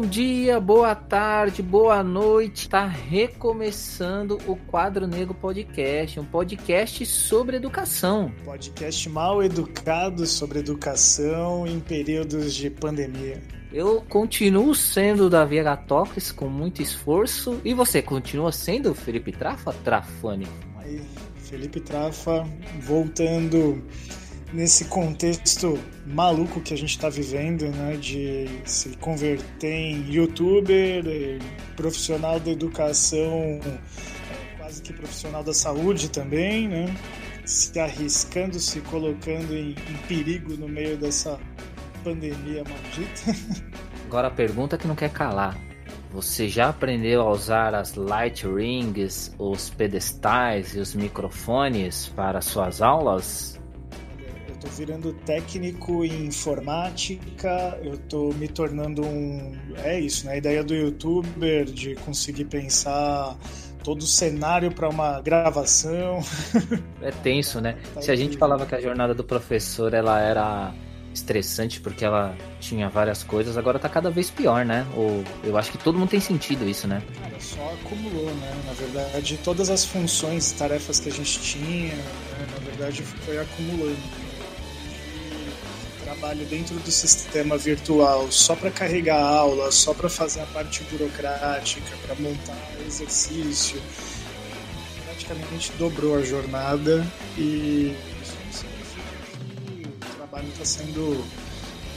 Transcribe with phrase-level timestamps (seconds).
[0.00, 2.62] Bom dia, boa tarde, boa noite.
[2.62, 8.32] Está recomeçando o Quadro Negro Podcast, um podcast sobre educação.
[8.42, 13.42] Podcast mal educado sobre educação em períodos de pandemia.
[13.70, 17.60] Eu continuo sendo Davi Agatocles com muito esforço.
[17.62, 20.46] E você continua sendo Felipe Trafa, Trafani?
[20.78, 21.02] Aí,
[21.36, 22.48] Felipe Trafa
[22.80, 23.84] voltando
[24.50, 25.78] nesse contexto
[26.10, 31.04] maluco que a gente está vivendo, né, de se converter em youtuber,
[31.76, 33.60] profissional da educação,
[34.58, 36.94] quase que profissional da saúde também, né,
[37.44, 41.38] se arriscando, se colocando em, em perigo no meio dessa
[42.02, 43.36] pandemia maldita.
[44.06, 45.56] Agora a pergunta que não quer calar.
[46.12, 52.82] Você já aprendeu a usar as light rings, os pedestais e os microfones para suas
[52.82, 53.59] aulas?
[54.60, 59.56] Tô virando técnico em informática, eu tô me tornando um.
[59.82, 60.32] É isso, né?
[60.32, 63.36] A ideia do youtuber de conseguir pensar
[63.82, 66.20] todo o cenário para uma gravação.
[67.02, 67.78] É tenso, né?
[67.94, 70.74] Tá Se a gente falava que a jornada do professor ela era
[71.14, 74.86] estressante porque ela tinha várias coisas, agora tá cada vez pior, né?
[74.94, 77.02] Ou eu acho que todo mundo tem sentido isso, né?
[77.18, 78.62] Cara, só acumulou, né?
[78.66, 82.04] Na verdade, todas as funções, tarefas que a gente tinha, né?
[82.52, 84.19] na verdade, foi acumulando
[86.10, 91.96] trabalho dentro do sistema virtual só para carregar aula, só para fazer a parte burocrática,
[92.04, 93.80] para montar exercício,
[95.04, 97.06] praticamente dobrou a jornada
[97.38, 99.02] e isso significa
[99.66, 101.24] que o trabalho está sendo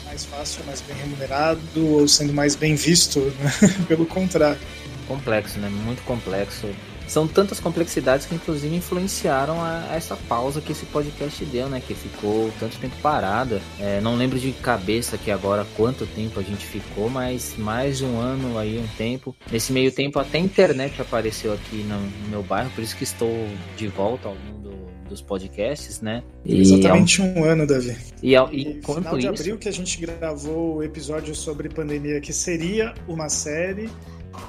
[0.05, 3.51] mais fácil, mais bem remunerado ou sendo mais bem visto, né?
[3.87, 4.61] pelo contrário.
[5.07, 5.69] Complexo, né?
[5.69, 6.67] Muito complexo
[7.07, 11.81] são tantas complexidades que inclusive influenciaram a, a, essa pausa que esse podcast deu, né?
[11.85, 13.61] Que ficou tanto tempo parada.
[13.79, 18.05] É, não lembro de cabeça que agora quanto tempo a gente ficou, mas mais de
[18.05, 19.35] um ano aí, um tempo.
[19.51, 23.03] Nesse meio tempo até a internet apareceu aqui no, no meu bairro, por isso que
[23.03, 24.73] estou de volta ao mundo
[25.07, 26.23] dos podcasts, né?
[26.43, 27.27] E Exatamente ao...
[27.27, 27.95] um ano, Davi.
[28.21, 28.51] E, ao...
[28.51, 29.29] e, e final de isso...
[29.29, 33.89] abril que a gente gravou o episódio sobre pandemia, que seria uma série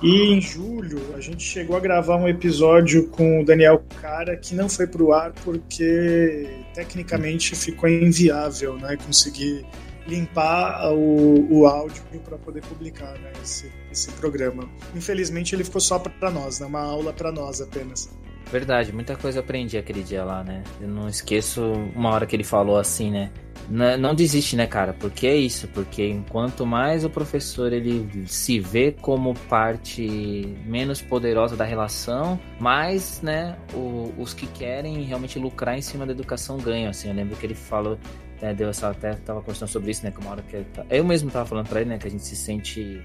[0.03, 4.55] e em julho a gente chegou a gravar um episódio com o Daniel Cara que
[4.55, 8.97] não foi pro ar porque tecnicamente ficou inviável, né?
[9.05, 9.65] Conseguir
[10.07, 14.69] limpar o, o áudio para poder publicar né, esse, esse programa.
[14.95, 18.11] Infelizmente ele ficou só para nós, né, uma aula para nós apenas.
[18.51, 20.63] Verdade, muita coisa aprendi aquele dia lá, né?
[20.81, 21.63] Eu não esqueço
[21.97, 23.33] uma hora que ele falou assim, né?
[23.69, 24.93] Não, não desiste, né, cara?
[24.93, 31.57] Porque é isso, porque enquanto mais o professor ele se vê como parte menos poderosa
[31.57, 36.91] da relação, mais, né, o, os que querem realmente lucrar em cima da educação ganham,
[36.91, 37.09] assim.
[37.09, 37.99] Eu lembro que ele falou,
[38.41, 41.05] né, deu essa até tava conversando sobre isso, né, que uma hora que tá, eu
[41.05, 43.03] mesmo tava falando para ele, né, que a gente se sente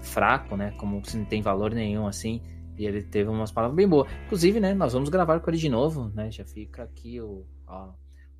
[0.00, 2.40] fraco, né, como se não tem valor nenhum, assim.
[2.78, 4.06] E ele teve umas palavras bem boas.
[4.26, 6.30] Inclusive, né, nós vamos gravar com ele de novo, né?
[6.30, 7.88] Já fica aqui o, ó,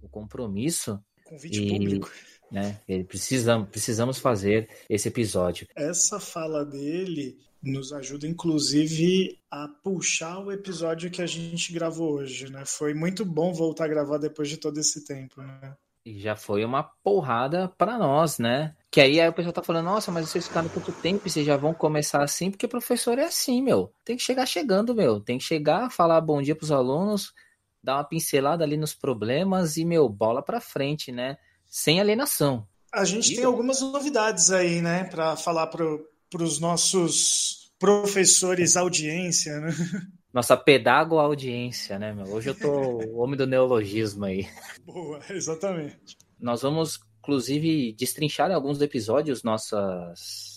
[0.03, 2.13] o compromisso Convite e, público.
[2.51, 5.67] Né, precisamos, precisamos fazer esse episódio.
[5.75, 12.51] Essa fala dele nos ajuda, inclusive, a puxar o episódio que a gente gravou hoje,
[12.51, 12.65] né?
[12.65, 15.75] Foi muito bom voltar a gravar depois de todo esse tempo, né?
[16.05, 18.77] E já foi uma porrada para nós, né?
[18.93, 21.45] Que aí, aí o pessoal tá falando, nossa, mas vocês ficaram tanto tempo e vocês
[21.45, 23.93] já vão começar assim, porque o professor é assim, meu.
[24.05, 25.21] Tem que chegar chegando, meu.
[25.21, 27.33] Tem que chegar, falar bom dia pros alunos,
[27.87, 31.39] dar uma pincelada ali nos problemas e, meu, bola para frente, né?
[31.65, 32.67] Sem alienação.
[32.93, 39.61] A gente e tem algumas novidades aí, né, para falar para os nossos professores audiência,
[39.61, 39.71] né?
[40.35, 42.27] Nossa pedago audiência, né, meu?
[42.27, 44.47] Hoje eu tô o homem do neologismo aí.
[44.85, 46.17] Boa, exatamente.
[46.39, 50.56] Nós vamos, inclusive, destrinchar em alguns episódios nossas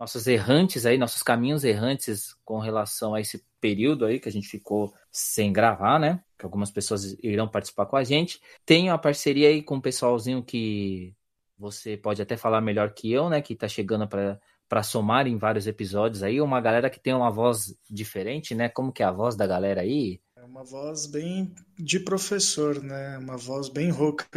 [0.00, 4.48] nossos errantes aí, nossos caminhos errantes com relação a esse período aí que a gente
[4.48, 6.24] ficou sem gravar, né?
[6.38, 8.40] Que algumas pessoas irão participar com a gente.
[8.64, 11.14] Tenho a parceria aí com o pessoalzinho que
[11.58, 13.42] você pode até falar melhor que eu, né?
[13.42, 17.28] Que tá chegando para para somar em vários episódios aí, uma galera que tem uma
[17.28, 18.68] voz diferente, né?
[18.68, 20.20] Como que é a voz da galera aí?
[20.36, 23.18] É uma voz bem de professor, né?
[23.18, 24.28] Uma voz bem rouca.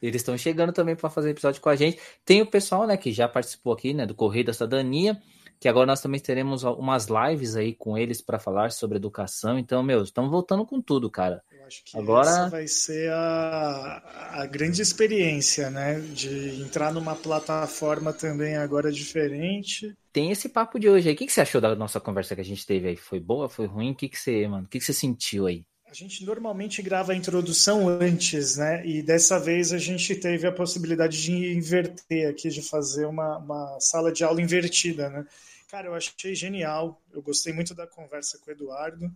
[0.00, 1.98] Eles estão chegando também para fazer episódio com a gente.
[2.24, 5.20] Tem o pessoal, né, que já participou aqui, né, do Correio da Cidadania,
[5.60, 9.58] que agora nós também teremos umas lives aí com eles para falar sobre educação.
[9.58, 11.42] Então, meu, estamos voltando com tudo, cara.
[11.50, 12.28] Eu acho que agora...
[12.28, 14.02] essa vai ser a,
[14.32, 19.96] a grande experiência, né, de entrar numa plataforma também agora diferente.
[20.12, 21.14] Tem esse papo de hoje aí.
[21.14, 22.96] O que, que você achou da nossa conversa que a gente teve aí?
[22.96, 23.48] Foi boa?
[23.48, 23.92] Foi ruim?
[23.92, 24.66] O que, que você, mano?
[24.66, 25.64] O que, que você sentiu aí?
[25.94, 28.84] A gente normalmente grava a introdução antes, né?
[28.84, 33.78] E dessa vez a gente teve a possibilidade de inverter aqui, de fazer uma, uma
[33.78, 35.24] sala de aula invertida, né?
[35.68, 37.00] Cara, eu achei genial.
[37.12, 39.08] Eu gostei muito da conversa com o Eduardo.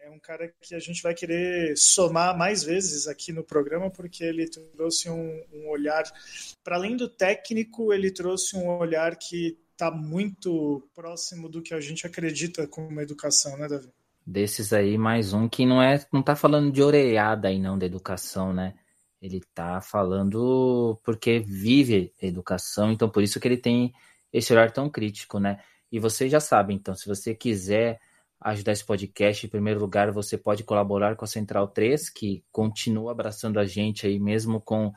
[0.00, 4.24] É um cara que a gente vai querer somar mais vezes aqui no programa, porque
[4.24, 6.02] ele trouxe um, um olhar,
[6.64, 11.80] para além do técnico, ele trouxe um olhar que está muito próximo do que a
[11.80, 13.92] gente acredita como educação, né, Davi?
[14.26, 17.86] Desses aí, mais um que não é, não tá falando de orelhada aí não da
[17.86, 18.74] educação, né?
[19.22, 23.94] Ele tá falando porque vive a educação, então por isso que ele tem
[24.32, 25.62] esse olhar tão crítico, né?
[25.92, 28.00] E você já sabe, então, se você quiser
[28.40, 33.12] ajudar esse podcast, em primeiro lugar, você pode colaborar com a Central 3, que continua
[33.12, 34.92] abraçando a gente aí mesmo com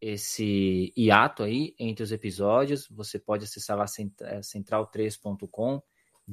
[0.00, 2.86] esse hiato aí entre os episódios.
[2.88, 5.82] Você pode acessar lá é, central3.com,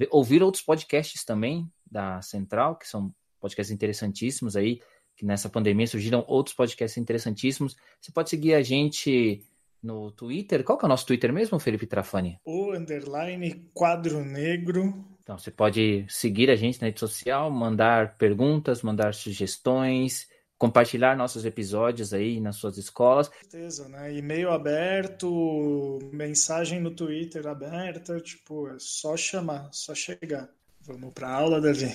[0.09, 4.81] ouvir outros podcasts também da Central, que são podcasts interessantíssimos aí,
[5.15, 7.75] que nessa pandemia surgiram outros podcasts interessantíssimos.
[7.99, 9.43] Você pode seguir a gente
[9.81, 10.63] no Twitter.
[10.63, 12.39] Qual que é o nosso Twitter mesmo, Felipe Trafani?
[12.45, 15.05] O underline quadro negro.
[15.21, 21.45] Então, você pode seguir a gente na rede social, mandar perguntas, mandar sugestões, compartilhar nossos
[21.45, 23.27] episódios aí nas suas escolas.
[23.27, 24.13] Com certeza, né?
[24.13, 30.49] E-mail aberto, mensagem no Twitter aberta, tipo, é só chamar, só chegar.
[30.81, 31.91] Vamos pra aula, Davi?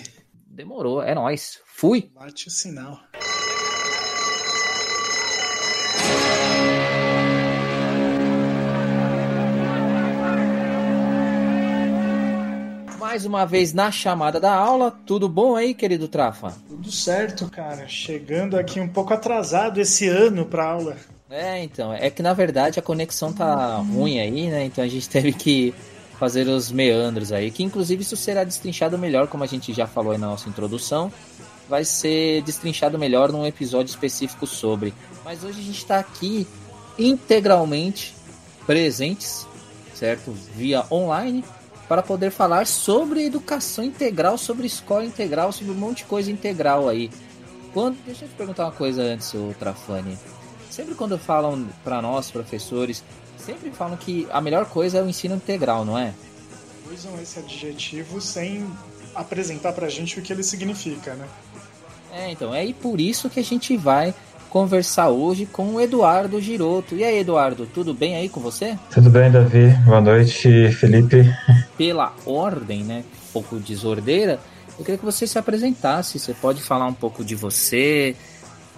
[0.47, 1.61] Demorou, é nós.
[1.65, 2.11] Fui.
[2.15, 3.01] Bate o sinal.
[13.13, 14.91] Mais uma vez na chamada da aula.
[14.91, 16.55] Tudo bom aí, querido Trafa?
[16.67, 17.87] Tudo certo, cara.
[17.87, 20.97] Chegando aqui um pouco atrasado esse ano para aula.
[21.29, 24.65] É, então, é que na verdade a conexão tá ruim aí, né?
[24.65, 25.75] Então a gente teve que
[26.19, 30.13] fazer os meandros aí, que inclusive isso será destrinchado melhor, como a gente já falou
[30.13, 31.13] aí na nossa introdução,
[31.69, 34.95] vai ser destrinchado melhor num episódio específico sobre.
[35.23, 36.47] Mas hoje a gente está aqui
[36.99, 38.15] integralmente
[38.67, 39.47] presentes,
[39.93, 40.33] certo?
[40.57, 41.45] Via online,
[41.89, 46.89] para poder falar sobre educação integral, sobre escola integral, sobre um monte de coisa integral
[46.89, 47.11] aí.
[47.73, 50.19] Quando, deixa eu te perguntar uma coisa antes, o Trafani.
[50.71, 53.03] Sempre quando falam para nós, professores,
[53.37, 56.15] sempre falam que a melhor coisa é o ensino integral, não é?
[56.93, 58.67] Usam esse adjetivo sem
[59.15, 61.29] apresentar para a gente o que ele significa, né?
[62.13, 64.15] É, então, é e por isso que a gente vai
[64.53, 66.95] conversar hoje com o Eduardo Giroto.
[66.95, 68.79] E aí, Eduardo, tudo bem aí com você?
[68.91, 69.71] Tudo bem, Davi.
[69.87, 71.25] Boa noite, Felipe.
[71.79, 74.39] Pela ordem, né, um pouco desordeira,
[74.79, 76.19] eu queria que você se apresentasse.
[76.19, 78.15] Você pode falar um pouco de você,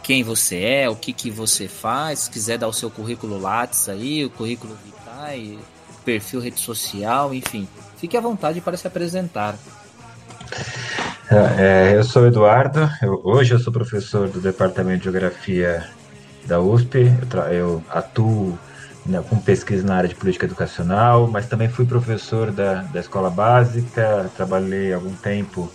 [0.00, 3.88] quem você é, o que, que você faz, se quiser dar o seu currículo Lattes
[3.88, 5.58] aí, o currículo Vitae,
[6.04, 7.66] perfil rede social, enfim.
[7.96, 9.58] Fique à vontade para se apresentar.
[11.58, 15.84] É, eu sou Eduardo, eu, hoje eu sou professor do Departamento de Geografia
[16.46, 18.58] da USP, eu, eu atuo
[19.06, 23.30] né, com pesquisa na área de política educacional, mas também fui professor da, da escola
[23.30, 25.70] básica, trabalhei algum tempo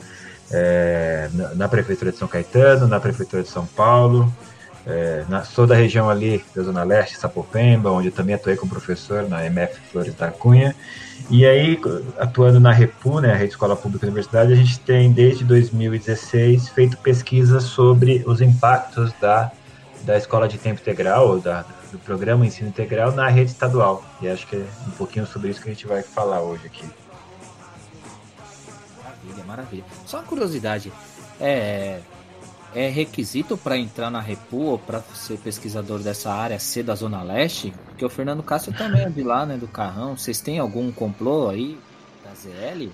[0.51, 4.33] é, na, na, Prefeitura de São Caetano, na Prefeitura de São Paulo,
[4.85, 9.27] é, na, sou da região ali da Zona Leste, Sapopemba, onde também atuei como professor
[9.27, 10.75] na MF Flores da Cunha,
[11.29, 11.79] e aí,
[12.17, 16.69] atuando na Repu, né, a Rede Escola Pública da Universidade, a gente tem, desde 2016,
[16.69, 19.51] feito pesquisas sobre os impactos da,
[20.03, 24.03] da escola de tempo integral, da, do programa Ensino Integral na rede estadual.
[24.21, 26.85] E acho que é um pouquinho sobre isso que a gente vai falar hoje aqui.
[29.03, 29.83] Maravilha, maravilha.
[30.07, 30.91] Só uma curiosidade,
[31.39, 31.99] é,
[32.73, 37.23] é requisito para entrar na Repu ou para ser pesquisador dessa área ser da Zona
[37.23, 37.73] Leste?
[37.87, 40.17] Porque o Fernando Castro também é de lá, né, do Carrão.
[40.17, 41.79] Vocês têm algum complô aí
[42.23, 42.91] da ZL?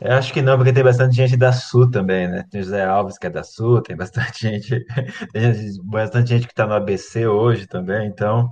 [0.00, 2.44] Eu acho que não, porque tem bastante gente da Sul também, né?
[2.50, 4.84] Tem José Alves que é da Sul, tem bastante gente,
[5.32, 5.52] tem
[5.84, 8.48] bastante gente que está no ABC hoje também, então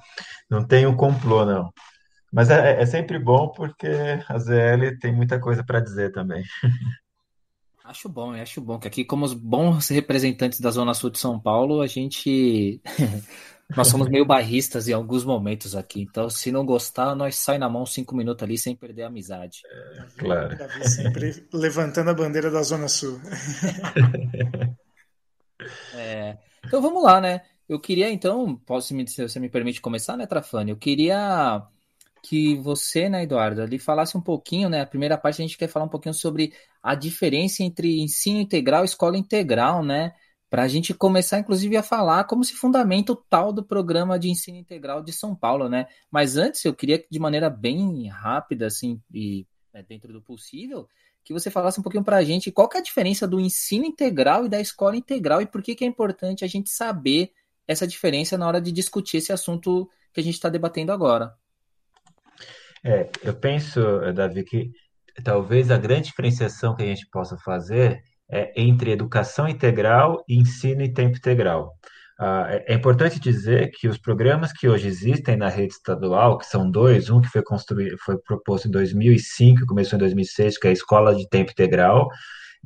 [0.50, 1.70] não tem um complô, não.
[2.32, 3.88] Mas é, é sempre bom porque
[4.28, 6.42] a ZL tem muita coisa para dizer também.
[7.86, 11.38] Acho bom, acho bom que aqui, como os bons representantes da Zona Sul de São
[11.38, 12.82] Paulo, a gente.
[13.76, 16.02] nós somos meio barristas em alguns momentos aqui.
[16.02, 19.62] Então, se não gostar, nós sai na mão cinco minutos ali sem perder a amizade.
[19.70, 20.58] É, claro.
[20.58, 23.20] Davi sempre levantando a bandeira da Zona Sul.
[25.94, 27.42] é, então vamos lá, né?
[27.68, 30.72] Eu queria, então, posso me, se você me permite começar, né, Trafani?
[30.72, 31.64] Eu queria
[32.28, 34.80] que você, né, Eduardo, ali falasse um pouquinho, né?
[34.80, 36.52] A primeira parte a gente quer falar um pouquinho sobre
[36.82, 40.12] a diferença entre ensino integral e escola integral, né?
[40.50, 44.28] Para a gente começar, inclusive, a falar como se fundamenta o tal do programa de
[44.28, 45.86] ensino integral de São Paulo, né?
[46.10, 50.88] Mas antes, eu queria que, de maneira bem rápida, assim, e né, dentro do possível,
[51.22, 53.84] que você falasse um pouquinho para a gente qual que é a diferença do ensino
[53.84, 57.30] integral e da escola integral e por que, que é importante a gente saber
[57.68, 61.36] essa diferença na hora de discutir esse assunto que a gente está debatendo agora.
[62.84, 63.80] É, eu penso,
[64.14, 64.70] Davi, que
[65.22, 70.82] talvez a grande diferenciação que a gente possa fazer é entre educação integral e ensino
[70.82, 71.74] em tempo integral.
[72.18, 76.46] Ah, é, é importante dizer que os programas que hoje existem na rede estadual, que
[76.46, 80.70] são dois, um que foi construído, foi proposto em 2005, começou em 2006, que é
[80.70, 82.08] a Escola de Tempo Integral,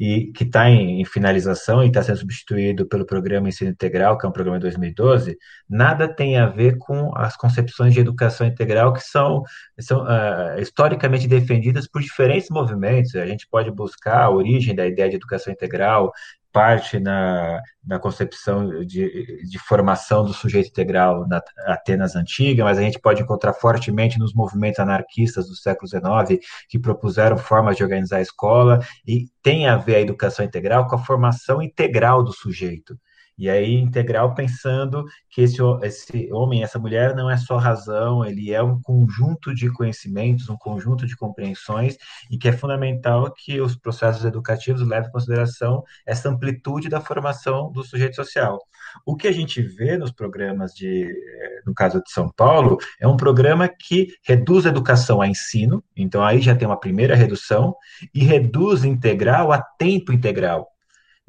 [0.00, 4.24] e que está em, em, finalização e está sendo substituído pelo programa Ensino Integral, que
[4.24, 5.36] é um programa de 2012,
[5.68, 9.42] nada tem a ver com as concepções de educação integral que são,
[9.78, 13.14] são uh, historicamente defendidas por diferentes movimentos.
[13.14, 16.10] A gente pode buscar a origem da ideia de educação integral
[16.52, 22.82] parte na, na concepção de, de formação do sujeito integral na Atenas antiga, mas a
[22.82, 28.18] gente pode encontrar fortemente nos movimentos anarquistas do século XIX que propuseram formas de organizar
[28.18, 32.98] a escola e tem a ver a educação integral com a formação integral do sujeito.
[33.40, 38.52] E aí, integral pensando que esse, esse homem, essa mulher, não é só razão, ele
[38.52, 41.96] é um conjunto de conhecimentos, um conjunto de compreensões,
[42.30, 47.72] e que é fundamental que os processos educativos levem em consideração essa amplitude da formação
[47.72, 48.58] do sujeito social.
[49.06, 53.08] O que a gente vê nos programas de, eh, no caso de São Paulo, é
[53.08, 57.74] um programa que reduz a educação a ensino, então aí já tem uma primeira redução,
[58.14, 60.68] e reduz integral a tempo integral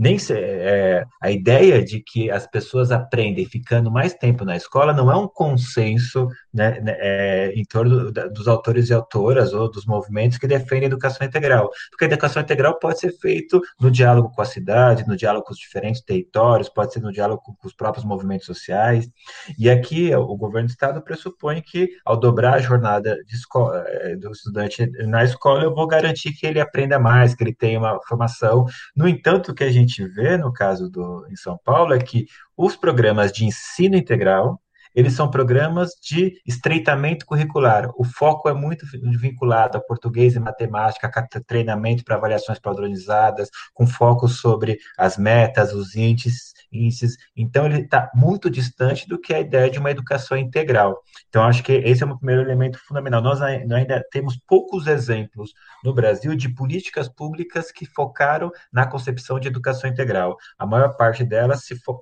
[0.01, 4.93] nem se, é, a ideia de que as pessoas aprendem ficando mais tempo na escola
[4.93, 9.86] não é um consenso né, né é, em torno dos autores e autoras ou dos
[9.86, 14.31] movimentos que defendem a educação integral, porque a educação integral pode ser feito no diálogo
[14.31, 17.74] com a cidade, no diálogo com os diferentes territórios, pode ser no diálogo com, os
[17.74, 19.10] próprios movimentos sociais,
[19.58, 24.31] e aqui o governo do estado pressupõe que ao dobrar a jornada escola, é, do
[24.31, 28.65] estudante na escola, eu vou garantir que ele aprenda mais, que ele tenha uma formação.
[28.96, 32.25] No entanto, o que a gente vê no caso do em São Paulo é que
[32.58, 34.61] os programas de ensino integral
[34.95, 37.89] eles são programas de estreitamento curricular.
[37.95, 38.86] O foco é muito
[39.17, 41.12] vinculado a português e matemática,
[41.45, 47.17] treinamento para avaliações padronizadas, com foco sobre as metas, os índices, índices.
[47.36, 51.01] Então, ele está muito distante do que é a ideia de uma educação integral.
[51.29, 53.21] Então, acho que esse é o primeiro elemento fundamental.
[53.21, 55.51] Nós ainda temos poucos exemplos
[55.83, 60.38] no Brasil de políticas públicas que focaram na concepção de educação integral.
[60.57, 62.01] A maior parte delas fo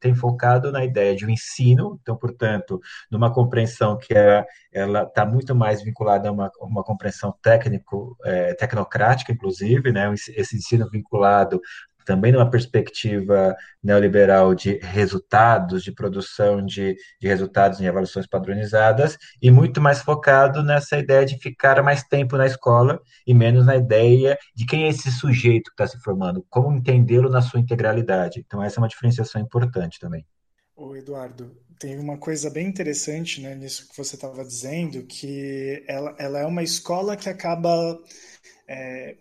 [0.00, 2.80] tem focado na ideia de um ensino, então, portanto,
[3.10, 8.54] numa compreensão que é, ela está muito mais vinculada a uma, uma compreensão técnico, é,
[8.54, 11.60] tecnocrática, inclusive, né, esse ensino vinculado
[12.04, 19.50] também numa perspectiva neoliberal de resultados, de produção de, de, resultados em avaliações padronizadas, e
[19.50, 24.38] muito mais focado nessa ideia de ficar mais tempo na escola e menos na ideia
[24.54, 28.40] de quem é esse sujeito que está se formando, como entendê-lo na sua integralidade.
[28.46, 30.24] Então, essa é uma diferenciação importante também.
[30.76, 36.14] Ô Eduardo, tem uma coisa bem interessante né, nisso que você estava dizendo, que ela,
[36.18, 37.98] ela, é uma escola que acaba
[38.68, 39.16] é,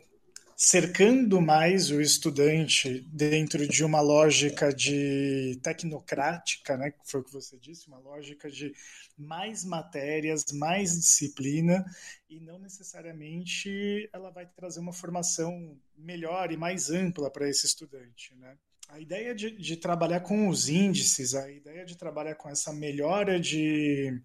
[0.57, 7.31] cercando mais o estudante dentro de uma lógica de tecnocrática, né, que foi o que
[7.31, 8.73] você disse, uma lógica de
[9.17, 11.85] mais matérias, mais disciplina,
[12.29, 18.35] e não necessariamente ela vai trazer uma formação melhor e mais ampla para esse estudante,
[18.35, 18.57] né?
[18.87, 23.39] A ideia de, de, trabalhar com os índices, a ideia de trabalhar com essa melhora
[23.39, 24.21] de,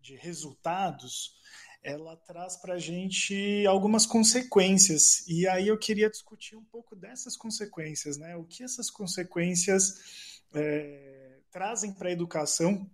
[0.00, 1.36] de resultados,
[1.82, 5.26] ela traz para a gente algumas consequências.
[5.28, 8.36] E aí eu queria discutir um pouco dessas consequências, né?
[8.36, 12.88] O que essas consequências é, trazem para a educação,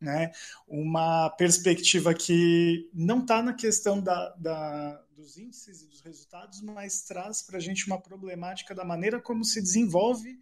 [0.00, 0.30] né?
[0.66, 7.02] Uma perspectiva que não está na questão da, da, dos índices e dos resultados, mas
[7.02, 10.38] traz para a gente uma problemática da maneira como se desenvolve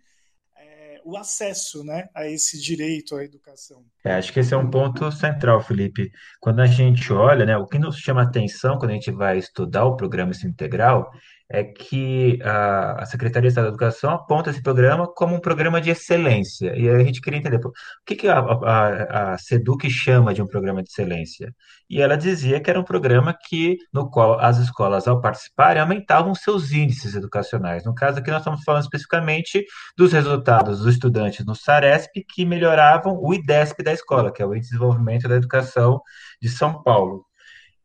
[1.06, 3.84] o acesso né, a esse direito à educação.
[4.04, 6.10] É, acho que esse é um ponto central, Felipe.
[6.40, 9.84] Quando a gente olha, né, o que nos chama atenção quando a gente vai estudar
[9.84, 11.08] o programa integral
[11.48, 15.90] é que a, Secretaria de Estado da Educação aponta esse programa como um programa de
[15.90, 16.76] excelência.
[16.76, 17.72] E a gente queria entender, pô, o
[18.04, 21.54] que, que a, a, a SEDUC chama de um programa de excelência?
[21.88, 26.34] E ela dizia que era um programa que, no qual as escolas, ao participarem, aumentavam
[26.34, 27.84] seus índices educacionais.
[27.84, 29.64] No caso aqui, nós estamos falando especificamente
[29.96, 34.54] dos resultados dos estudantes no SARESP, que melhoravam o IDESP da escola, que é o
[34.54, 36.00] Índice de Desenvolvimento da Educação
[36.42, 37.24] de São Paulo.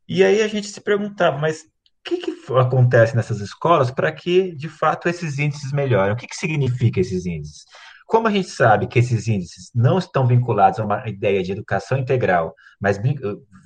[0.08, 1.64] E aí a gente se perguntava, mas
[2.02, 6.12] que, que acontece nessas escolas para que, de fato, esses índices melhorem?
[6.12, 7.64] O que, que significa esses índices?
[8.12, 11.96] como a gente sabe que esses índices não estão vinculados a uma ideia de educação
[11.96, 13.00] integral, mas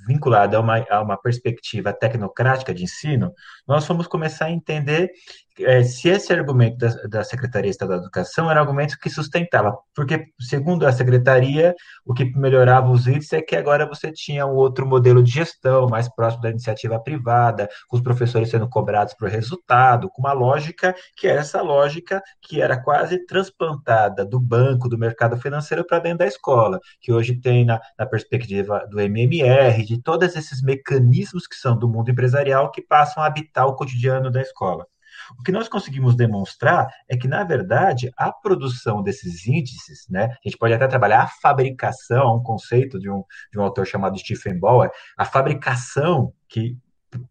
[0.07, 3.33] vinculado a uma, a uma perspectiva tecnocrática de ensino,
[3.67, 5.11] nós vamos começar a entender
[5.59, 9.77] é, se esse argumento da, da, Secretaria Estadual da Educação era um argumento que sustentava,
[9.95, 14.55] porque, segundo a Secretaria, o que melhorava os índices é que agora você tinha um
[14.55, 19.29] outro modelo de gestão, mais próximo da iniciativa privada, com os professores sendo cobrados por
[19.29, 24.97] resultado, com uma lógica que era essa lógica que era quase transplantada do banco, do
[24.97, 30.01] mercado financeiro para dentro da escola, que hoje tem na, na perspectiva do MMR, de
[30.01, 34.41] todos esses mecanismos que são do mundo empresarial que passam a habitar o cotidiano da
[34.41, 34.85] escola.
[35.39, 40.47] O que nós conseguimos demonstrar é que, na verdade, a produção desses índices, né, a
[40.49, 44.59] gente pode até trabalhar a fabricação, um conceito de um, de um autor chamado Stephen
[44.59, 46.77] Bauer, a fabricação que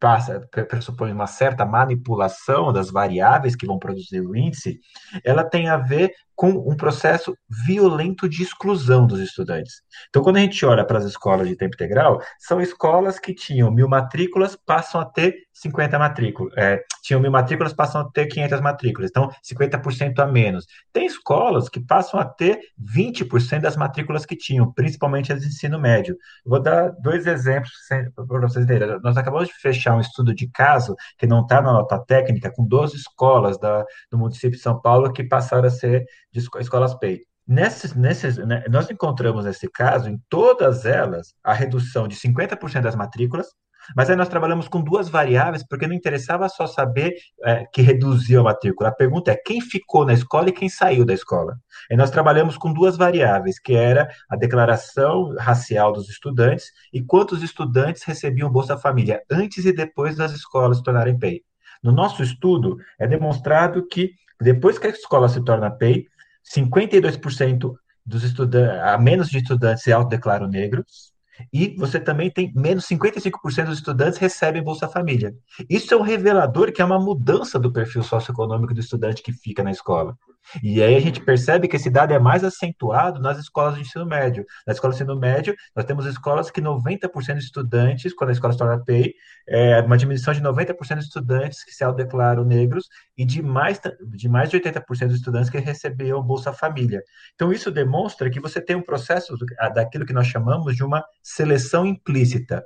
[0.00, 4.80] passa, pressupõe uma certa manipulação das variáveis que vão produzir o índice,
[5.24, 9.82] ela tem a ver com um processo violento de exclusão dos estudantes.
[10.10, 13.70] Então, quando a gente olha para as escolas de tempo integral, são escolas que tinham
[13.70, 16.52] mil matrículas, passam a ter 50 matrículas.
[16.56, 19.10] É, tinham mil matrículas, passam a ter 500 matrículas.
[19.10, 20.66] Então, 50% a menos.
[20.92, 25.78] Tem escolas que passam a ter 20% das matrículas que tinham, principalmente as de ensino
[25.78, 26.16] médio.
[26.44, 27.72] Vou dar dois exemplos
[28.14, 29.00] para vocês verem.
[29.02, 32.66] Nós acabamos de fechar um estudo de caso, que não está na nota técnica, com
[32.66, 36.04] 12 escolas da, do município de São Paulo que passaram a ser
[36.36, 37.20] de escolas PEI.
[37.46, 43.46] Nesses, né, nós encontramos nesse caso, em todas elas, a redução de 50% das matrículas,
[43.94, 47.14] mas aí nós trabalhamos com duas variáveis, porque não interessava só saber
[47.44, 48.88] é, que reduziu a matrícula.
[48.88, 51.56] A pergunta é quem ficou na escola e quem saiu da escola.
[51.88, 57.42] E nós trabalhamos com duas variáveis, que era a declaração racial dos estudantes e quantos
[57.42, 61.42] estudantes recebiam Bolsa Família antes e depois das escolas se tornarem PEI.
[61.82, 66.06] No nosso estudo, é demonstrado que depois que a escola se torna PEI,
[66.54, 67.74] 52%
[68.04, 71.12] dos estudantes, a menos de estudantes se autodeclaram negros,
[71.52, 75.34] e você também tem menos 55% dos estudantes recebem Bolsa Família.
[75.68, 79.62] Isso é um revelador que é uma mudança do perfil socioeconômico do estudante que fica
[79.62, 80.16] na escola.
[80.62, 84.06] E aí a gente percebe que esse dado é mais acentuado nas escolas de ensino
[84.06, 84.44] médio.
[84.66, 88.52] Na escola de ensino médio, nós temos escolas que 90% de estudantes, quando a escola
[88.52, 89.14] se torna PEI,
[89.48, 93.80] é uma diminuição de 90% de estudantes que se autodeclaram negros e de mais,
[94.14, 97.02] de mais de 80% dos estudantes que recebiam Bolsa Família.
[97.34, 99.36] Então, isso demonstra que você tem um processo
[99.74, 102.64] daquilo que nós chamamos de uma seleção implícita.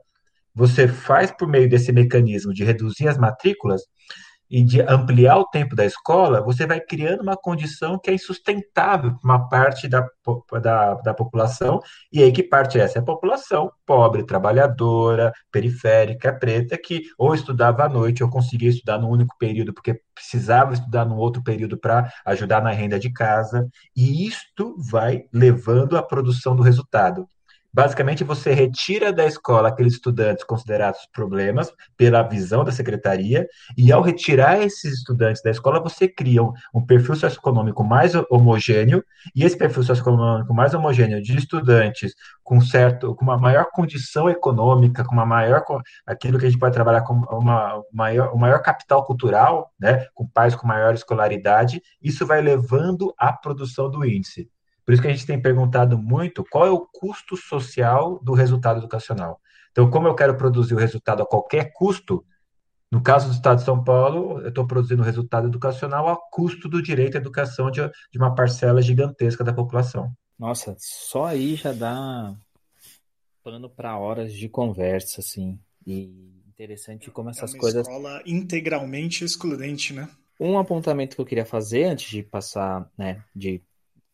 [0.55, 3.83] Você faz por meio desse mecanismo de reduzir as matrículas,
[4.51, 9.13] e de ampliar o tempo da escola, você vai criando uma condição que é insustentável
[9.13, 10.07] para uma parte da,
[10.61, 11.81] da, da população.
[12.13, 12.99] E aí, que parte é essa?
[12.99, 18.99] É a população pobre, trabalhadora, periférica, preta, que ou estudava à noite ou conseguia estudar
[18.99, 23.69] no único período porque precisava estudar no outro período para ajudar na renda de casa.
[23.97, 27.29] E isto vai levando à produção do resultado.
[27.73, 34.03] Basicamente, você retira da escola aqueles estudantes considerados problemas pela visão da secretaria, e ao
[34.03, 39.05] retirar esses estudantes da escola, você cria um, um perfil socioeconômico mais homogêneo,
[39.35, 42.15] e esse perfil socioeconômico mais homogêneo de estudantes
[42.51, 45.65] com certo, com uma maior condição econômica, com uma maior
[46.05, 50.27] aquilo que a gente pode trabalhar com uma maior, um maior capital cultural, né, com
[50.27, 54.51] pais com maior escolaridade, isso vai levando à produção do índice.
[54.91, 58.81] Por isso que a gente tem perguntado muito qual é o custo social do resultado
[58.81, 59.41] educacional.
[59.71, 62.27] Então, como eu quero produzir o resultado a qualquer custo,
[62.91, 66.69] no caso do Estado de São Paulo, eu estou produzindo o resultado educacional a custo
[66.69, 70.13] do direito à educação de, de uma parcela gigantesca da população.
[70.37, 72.35] Nossa, só aí já dá
[73.45, 75.57] pano para horas de conversa, assim.
[75.87, 77.87] E interessante como essas é uma coisas.
[77.87, 80.09] escola integralmente excludente, né?
[80.41, 83.63] Um apontamento que eu queria fazer antes de passar, né, de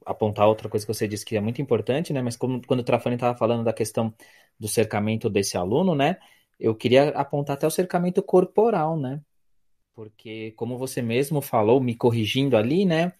[0.06, 2.22] apontar outra coisa que você disse que é muito importante, né?
[2.22, 4.14] Mas como, quando o Trafani estava falando da questão
[4.58, 6.16] do cercamento desse aluno, né?
[6.58, 9.20] Eu queria apontar até o cercamento corporal, né?
[9.94, 13.12] Porque, como você mesmo falou, me corrigindo ali, né?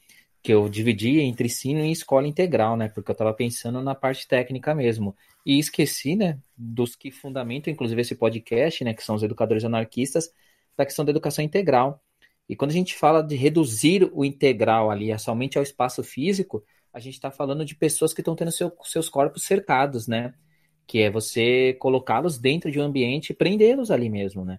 [0.43, 2.89] Que eu dividi entre ensino e escola integral, né?
[2.89, 5.17] Porque eu estava pensando na parte técnica mesmo.
[5.45, 6.39] E esqueci, né?
[6.57, 8.95] Dos que fundamentam, inclusive, esse podcast, né?
[8.95, 10.31] Que são os educadores anarquistas,
[10.77, 12.01] da questão da educação integral.
[12.49, 16.63] E quando a gente fala de reduzir o integral ali somente ao espaço físico,
[16.97, 20.33] a gente está falando de pessoas que estão tendo seu, seus corpos cercados, né?
[20.87, 24.59] Que é você colocá-los dentro de um ambiente e prendê-los ali mesmo, né?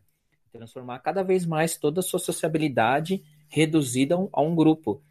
[0.52, 5.02] Transformar cada vez mais toda a sua sociabilidade reduzida a um, grupo.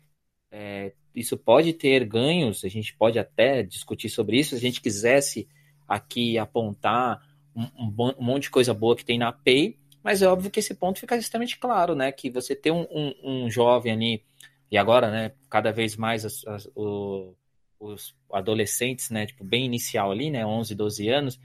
[0.52, 4.80] É, isso pode ter ganhos, a gente pode até discutir sobre isso, se a gente
[4.80, 5.48] quisesse
[5.88, 7.20] aqui apontar
[7.56, 10.60] um, um, um monte de coisa boa que tem na PEI, mas é óbvio que
[10.60, 12.12] esse ponto fica extremamente claro, né?
[12.12, 12.86] Que você ter um,
[13.24, 14.22] um jovem ali
[14.70, 17.34] e agora, né, cada vez mais as, as, o,
[17.78, 21.40] os adolescentes, né, tipo, bem inicial ali, né, 11, 12 anos,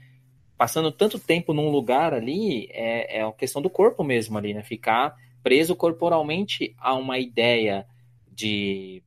[0.56, 4.62] passando tanto tempo num lugar ali, é, é a questão do corpo mesmo ali, né,
[4.62, 7.86] ficar preso corporalmente a uma ideia
[8.30, 9.02] de,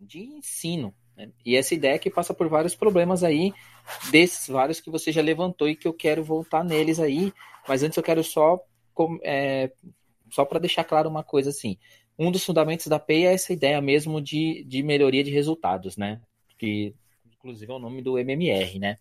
[0.00, 1.30] de ensino, né?
[1.44, 3.52] E essa ideia que passa por vários problemas aí,
[4.10, 7.32] desses vários que você já levantou e que eu quero voltar neles aí,
[7.66, 8.60] mas antes eu quero só,
[9.22, 9.72] é,
[10.30, 11.76] só para deixar claro uma coisa assim,
[12.18, 16.20] um dos fundamentos da PEI é essa ideia mesmo de, de melhoria de resultados, né?
[16.58, 16.94] Que
[17.32, 18.98] inclusive é o nome do MMR, né?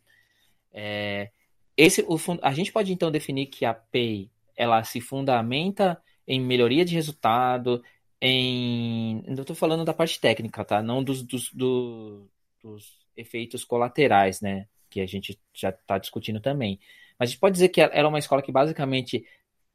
[0.71, 1.31] É,
[1.75, 6.85] esse, o, a gente pode então definir que a PEI ela se fundamenta em melhoria
[6.85, 7.83] de resultado,
[8.21, 9.23] em.
[9.25, 10.81] Eu estou falando da parte técnica, tá?
[10.81, 12.27] Não dos, dos, do,
[12.61, 14.67] dos efeitos colaterais, né?
[14.89, 16.79] Que a gente já está discutindo também.
[17.17, 19.25] Mas a gente pode dizer que ela é uma escola que basicamente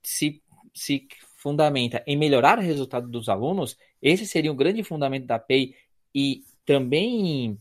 [0.02, 0.42] se,
[0.74, 1.06] se
[1.42, 5.74] fundamenta em melhorar o resultado dos alunos, esse seria o grande fundamento da PEI
[6.14, 7.58] e também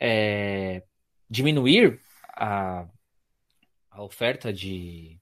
[0.00, 0.82] é,
[1.28, 2.00] diminuir
[2.34, 2.86] a,
[3.90, 5.20] a oferta de,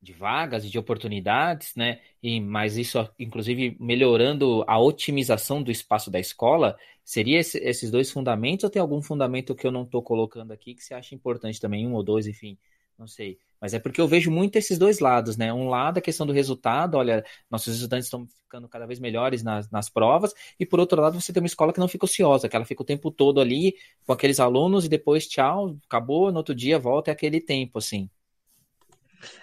[0.00, 2.00] de vagas e de oportunidades, né?
[2.22, 8.10] E, mas isso, inclusive, melhorando a otimização do espaço da escola, seria esse, esses dois
[8.10, 11.60] fundamentos ou tem algum fundamento que eu não estou colocando aqui que você acha importante
[11.60, 12.56] também, um ou dois, enfim,
[12.98, 13.38] não sei.
[13.60, 15.52] Mas é porque eu vejo muito esses dois lados, né?
[15.52, 19.70] Um lado a questão do resultado, olha, nossos estudantes estão ficando cada vez melhores nas,
[19.70, 22.56] nas provas, e por outro lado você tem uma escola que não fica ociosa, que
[22.56, 23.74] ela fica o tempo todo ali
[24.06, 28.08] com aqueles alunos e depois tchau, acabou, no outro dia volta é aquele tempo, assim.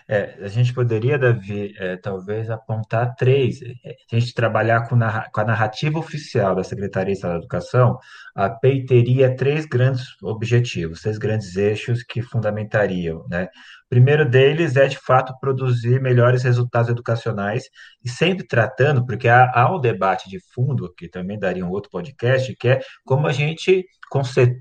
[0.07, 3.61] É, a gente poderia, Davi, é, talvez apontar três.
[3.61, 7.97] É, a gente trabalhar com, narra com a narrativa oficial da Secretaria da Educação,
[8.35, 13.25] a PEI teria três grandes objetivos, três grandes eixos que fundamentariam.
[13.29, 13.45] Né?
[13.45, 17.63] O primeiro deles é, de fato, produzir melhores resultados educacionais
[18.03, 21.91] e sempre tratando, porque há, há um debate de fundo, que também daria um outro
[21.91, 23.85] podcast, que é como a gente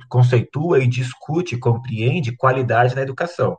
[0.08, 3.56] conceitua e discute, compreende qualidade na educação.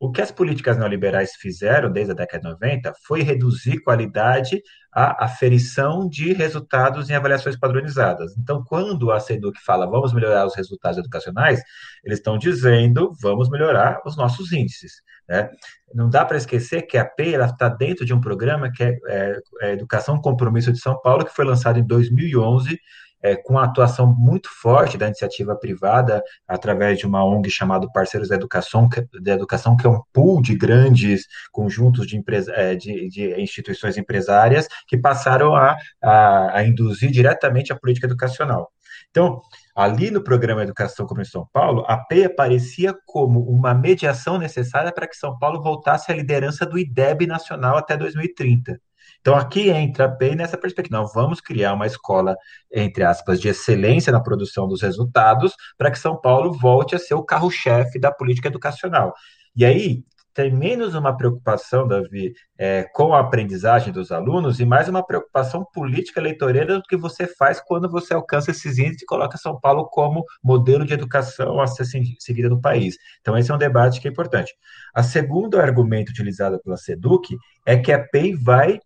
[0.00, 5.24] O que as políticas neoliberais fizeram desde a década de 90 foi reduzir qualidade à
[5.24, 8.36] aferição de resultados em avaliações padronizadas.
[8.38, 11.60] Então, quando a SEDUC fala vamos melhorar os resultados educacionais,
[12.04, 15.02] eles estão dizendo vamos melhorar os nossos índices.
[15.28, 15.50] Né?
[15.92, 19.38] Não dá para esquecer que a PEI está dentro de um programa que é, é,
[19.62, 22.78] é Educação Compromisso de São Paulo, que foi lançado em 2011
[23.22, 28.28] é, com a atuação muito forte da iniciativa privada, através de uma ONG chamada Parceiros
[28.28, 32.74] da Educação, que, da Educação, que é um pool de grandes conjuntos de, empresa, é,
[32.74, 38.70] de, de instituições empresárias que passaram a, a, a induzir diretamente a política educacional.
[39.10, 39.40] Então,
[39.74, 44.92] ali no programa Educação como em São Paulo, a PEI aparecia como uma mediação necessária
[44.92, 48.80] para que São Paulo voltasse à liderança do IDEB nacional até 2030.
[49.20, 51.00] Então, aqui entra bem nessa perspectiva.
[51.00, 52.36] Nós vamos criar uma escola,
[52.72, 57.14] entre aspas, de excelência na produção dos resultados, para que São Paulo volte a ser
[57.14, 59.12] o carro-chefe da política educacional.
[59.54, 60.02] E aí,
[60.38, 65.66] tem menos uma preocupação, Davi, é, com a aprendizagem dos alunos e mais uma preocupação
[65.74, 69.88] política eleitoreira do que você faz quando você alcança esses índices e coloca São Paulo
[69.88, 71.84] como modelo de educação a ser
[72.20, 72.96] seguida no país.
[73.20, 74.54] Então, esse é um debate que é importante.
[74.94, 78.78] A segundo argumento utilizado pela SEDUC é que a PEI vai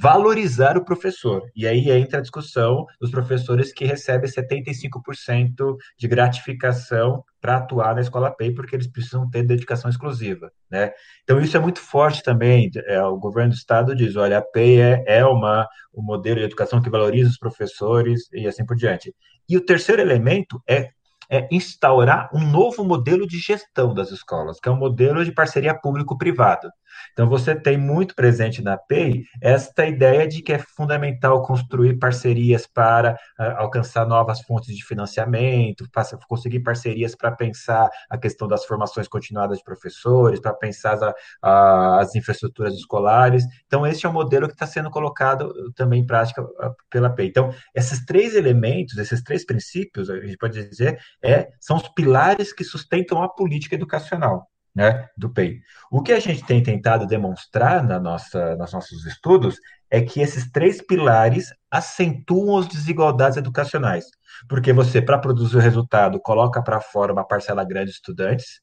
[0.00, 1.42] valorizar o professor.
[1.54, 8.00] E aí entra a discussão dos professores que recebem 75% de gratificação para atuar na
[8.00, 10.50] escola PEI, porque eles precisam ter dedicação exclusiva.
[10.70, 10.92] Né?
[11.22, 12.70] Então, isso é muito forte também.
[12.86, 16.44] É, o governo do estado diz: olha, a PEI é, é uma, um modelo de
[16.44, 19.14] educação que valoriza os professores e assim por diante.
[19.48, 20.90] E o terceiro elemento é
[21.28, 25.74] é instaurar um novo modelo de gestão das escolas, que é um modelo de parceria
[25.74, 26.70] público-privado.
[27.12, 32.66] Então, você tem muito presente na PEI esta ideia de que é fundamental construir parcerias
[32.66, 38.64] para uh, alcançar novas fontes de financiamento, para conseguir parcerias para pensar a questão das
[38.64, 43.44] formações continuadas de professores, para pensar as, uh, as infraestruturas escolares.
[43.66, 47.28] Então, esse é um modelo que está sendo colocado também em prática uh, pela PEI.
[47.28, 52.52] Então, esses três elementos, esses três princípios, a gente pode dizer, é, são os pilares
[52.52, 55.60] que sustentam a política educacional né, do PEI.
[55.90, 59.56] O que a gente tem tentado demonstrar na nossa, nos nossos estudos
[59.90, 64.04] é que esses três pilares acentuam as desigualdades educacionais.
[64.46, 68.60] Porque você, para produzir o resultado, coloca para fora uma parcela grande de estudantes,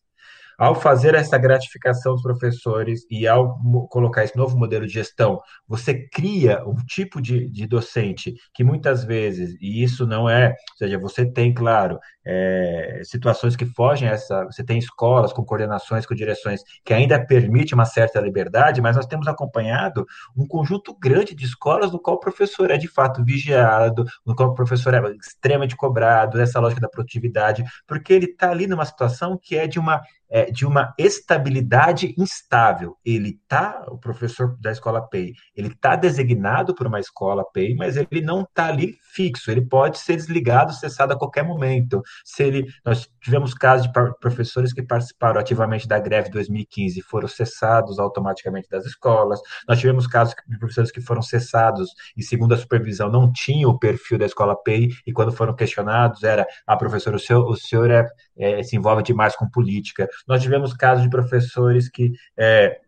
[0.58, 3.58] ao fazer essa gratificação dos professores e ao
[3.89, 9.04] colocar esse novo modelo de gestão, você cria um tipo de, de docente que muitas
[9.04, 14.46] vezes, e isso não é, ou seja, você tem, claro, é, situações que fogem essa.
[14.46, 19.06] Você tem escolas com coordenações, com direções que ainda permite uma certa liberdade, mas nós
[19.06, 20.06] temos acompanhado
[20.36, 24.50] um conjunto grande de escolas no qual o professor é de fato vigiado, no qual
[24.50, 29.38] o professor é extremamente cobrado, essa lógica da produtividade, porque ele está ali numa situação
[29.42, 30.02] que é de uma
[30.34, 32.98] é, de uma estabilidade instável.
[33.06, 37.96] Ele tá, o professor da escola PEI, ele está designado por uma escola PEI, mas
[37.96, 39.52] ele não está ali fixo.
[39.52, 42.02] Ele pode ser desligado, cessado a qualquer momento.
[42.23, 47.28] Se ele, nós tivemos casos de professores que participaram ativamente da greve 2015 e foram
[47.28, 49.39] cessados automaticamente das escolas.
[49.67, 53.80] Nós tivemos casos de professores que foram cessados e, segundo a supervisão, não tinham o
[53.80, 57.89] perfil da escola PEI e, quando foram questionados, era: ah, professor, o senhor, o senhor
[57.89, 60.08] é, é, se envolve demais com política.
[60.28, 62.80] Nós tivemos casos de professores que, é,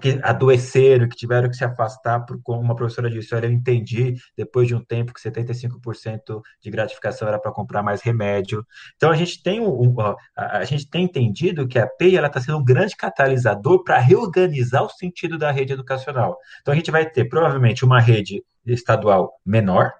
[0.00, 4.14] que adoeceram, que tiveram que se afastar, por como uma professora disse, olha, eu entendi
[4.36, 8.66] depois de um tempo que 75% de gratificação era para comprar mais remédio.
[8.96, 10.16] Então a gente tem um, a,
[10.58, 14.90] a, gente tem entendido que a PEI está sendo um grande catalisador para reorganizar o
[14.90, 16.36] sentido da rede educacional.
[16.60, 19.92] Então a gente vai ter provavelmente uma rede estadual menor,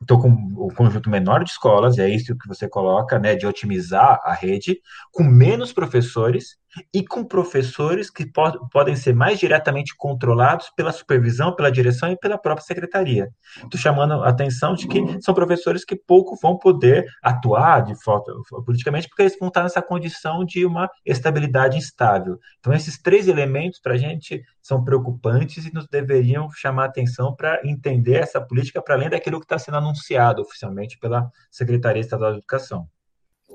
[0.00, 4.18] Estou com o conjunto menor de escolas, é isso que você coloca, né, de otimizar
[4.24, 4.80] a rede,
[5.12, 6.58] com menos professores
[6.94, 12.16] e com professores que pod podem ser mais diretamente controlados pela supervisão, pela direção e
[12.16, 13.28] pela própria secretaria.
[13.56, 18.32] Estou chamando a atenção de que são professores que pouco vão poder atuar de foto,
[18.64, 22.38] politicamente, porque eles vão estar nessa condição de uma estabilidade instável.
[22.60, 27.34] Então, esses três elementos, para a gente, são preocupantes e nos deveriam chamar a atenção
[27.34, 29.89] para entender essa política para além daquilo que está sendo anunciado
[30.42, 32.88] oficialmente pela Secretaria Estadual de Educação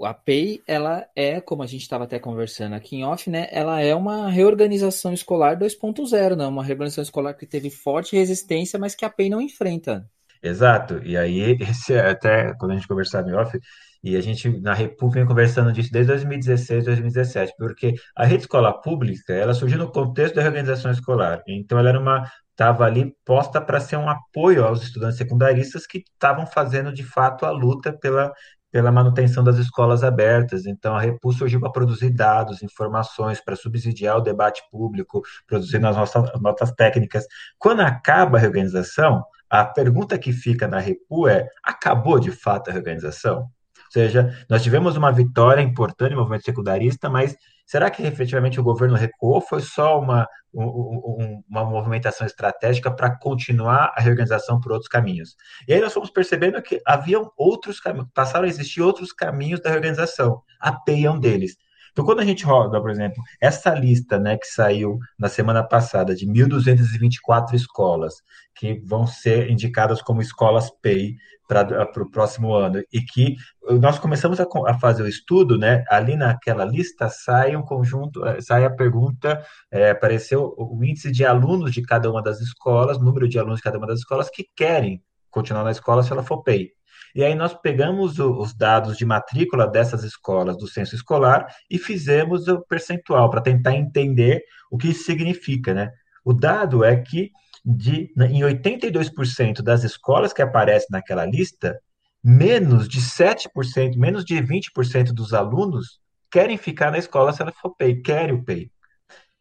[0.04, 3.48] a PEI, ela é, como a gente estava até conversando aqui em off, né?
[3.52, 6.46] Ela é uma reorganização escolar 2.0, né?
[6.48, 10.10] Uma reorganização escolar que teve forte resistência, mas que a PEI não enfrenta.
[10.42, 11.02] Exato.
[11.04, 13.58] E aí, esse, é até quando a gente conversava em off,
[14.04, 18.72] e a gente na República vem conversando disso desde 2016, 2017, porque a rede escola
[18.82, 21.42] pública, ela surgiu no contexto da reorganização escolar.
[21.48, 26.00] Então, ela era uma estava ali posta para ser um apoio aos estudantes secundaristas que
[26.00, 28.34] estavam fazendo de fato a luta pela
[28.72, 30.66] pela manutenção das escolas abertas.
[30.66, 35.96] Então, a Repu surgiu para produzir dados, informações, para subsidiar o debate público, produzindo as
[35.96, 37.26] nossas notas técnicas.
[37.58, 42.74] Quando acaba a reorganização, a pergunta que fica na Repu é: acabou de fato a
[42.74, 43.50] reorganização?
[43.96, 48.96] Seja, nós tivemos uma vitória importante no movimento secundarista, mas Será que efetivamente o governo
[48.96, 49.42] recuou?
[49.42, 55.36] Foi só uma, um, uma movimentação estratégica para continuar a reorganização por outros caminhos?
[55.68, 59.72] E aí nós fomos percebendo que haviam outros caminhos, passaram a existir outros caminhos da
[59.72, 60.44] reorganização.
[60.60, 60.72] A
[61.12, 61.58] um deles.
[61.96, 66.14] Então, quando a gente roda, por exemplo, essa lista né, que saiu na semana passada
[66.14, 68.16] de 1.224 escolas
[68.54, 71.16] que vão ser indicadas como escolas PEI
[71.48, 73.38] para o próximo ano, e que
[73.80, 75.86] nós começamos a, a, fazer o estudo, né?
[75.90, 81.24] Ali naquela lista sai um conjunto, eh, sai a pergunta, é, apareceu o índice de
[81.24, 84.46] alunos de cada uma das escolas, número de alunos de cada uma das escolas que
[84.56, 86.72] querem continuar na escola se ela for PEI.
[87.16, 91.80] E aí nós pegamos o, os dados de matrícula dessas escolas do censo escolar e
[91.80, 95.92] fizemos o percentual para tentar entender o que isso significa, né?
[96.26, 97.32] O dado é que
[97.64, 101.80] de, né, em 82% das escolas que aparecem naquela lista,
[102.22, 107.74] menos de 7%, menos de 20% dos alunos querem ficar na escola se ela for
[107.76, 108.70] PEI, querem o PEI.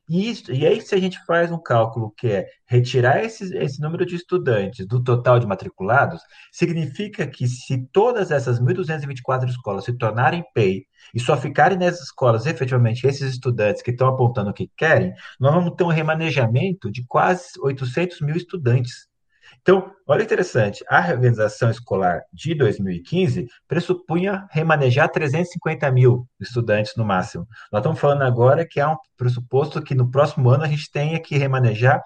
[0.08, 3.80] E, isso, e aí, se a gente faz um cálculo que é retirar esse, esse
[3.80, 6.20] número de estudantes do total de matriculados,
[6.52, 10.82] significa que se todas essas 1.224 escolas se tornarem PEI
[11.14, 15.54] e só ficarem nessas escolas efetivamente esses estudantes que estão apontando o que querem, nós
[15.54, 19.08] vamos ter um remanejamento de quase 800 mil estudantes.
[19.64, 27.48] Então, olha interessante, a reorganização escolar de 2015 pressupunha remanejar 350 mil estudantes no máximo.
[27.72, 31.18] Nós estamos falando agora que há um pressuposto que no próximo ano a gente tenha
[31.18, 32.02] que remanejar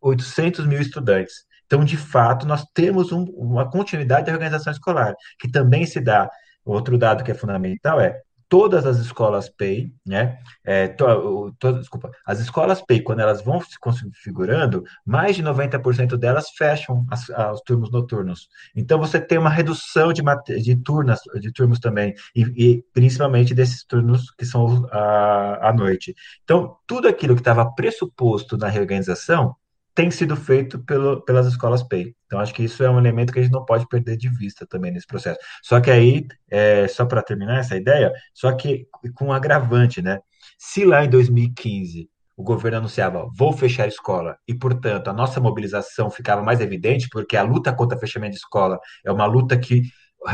[0.00, 1.34] 800 mil estudantes.
[1.66, 6.30] Então, de fato, nós temos um, uma continuidade da organização escolar, que também se dá.
[6.64, 10.36] Outro dado que é fundamental é todas as escolas PEI, né?
[10.64, 16.16] É, to, to, desculpa, as escolas PEI, quando elas vão se configurando, mais de 90%
[16.16, 18.48] delas fecham as, os turnos noturnos.
[18.74, 20.22] Então você tem uma redução de,
[20.60, 26.12] de turnas, de turnos também, e, e principalmente desses turnos que são à noite.
[26.42, 29.54] Então, tudo aquilo que estava pressuposto na reorganização
[30.00, 32.14] tem sido feito pelo, pelas escolas PEI.
[32.24, 34.66] Então, acho que isso é um elemento que a gente não pode perder de vista
[34.66, 35.38] também nesse processo.
[35.62, 40.20] Só que aí, é, só para terminar essa ideia, só que com um agravante, né?
[40.58, 45.38] Se lá em 2015 o governo anunciava vou fechar a escola e, portanto, a nossa
[45.38, 49.58] mobilização ficava mais evidente, porque a luta contra o fechamento de escola é uma luta
[49.58, 49.82] que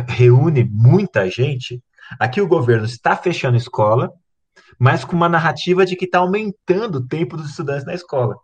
[0.09, 1.83] reúne muita gente,
[2.21, 4.13] Aqui o governo está fechando escola,
[4.79, 8.37] mas com uma narrativa de que está aumentando o tempo dos estudantes na escola.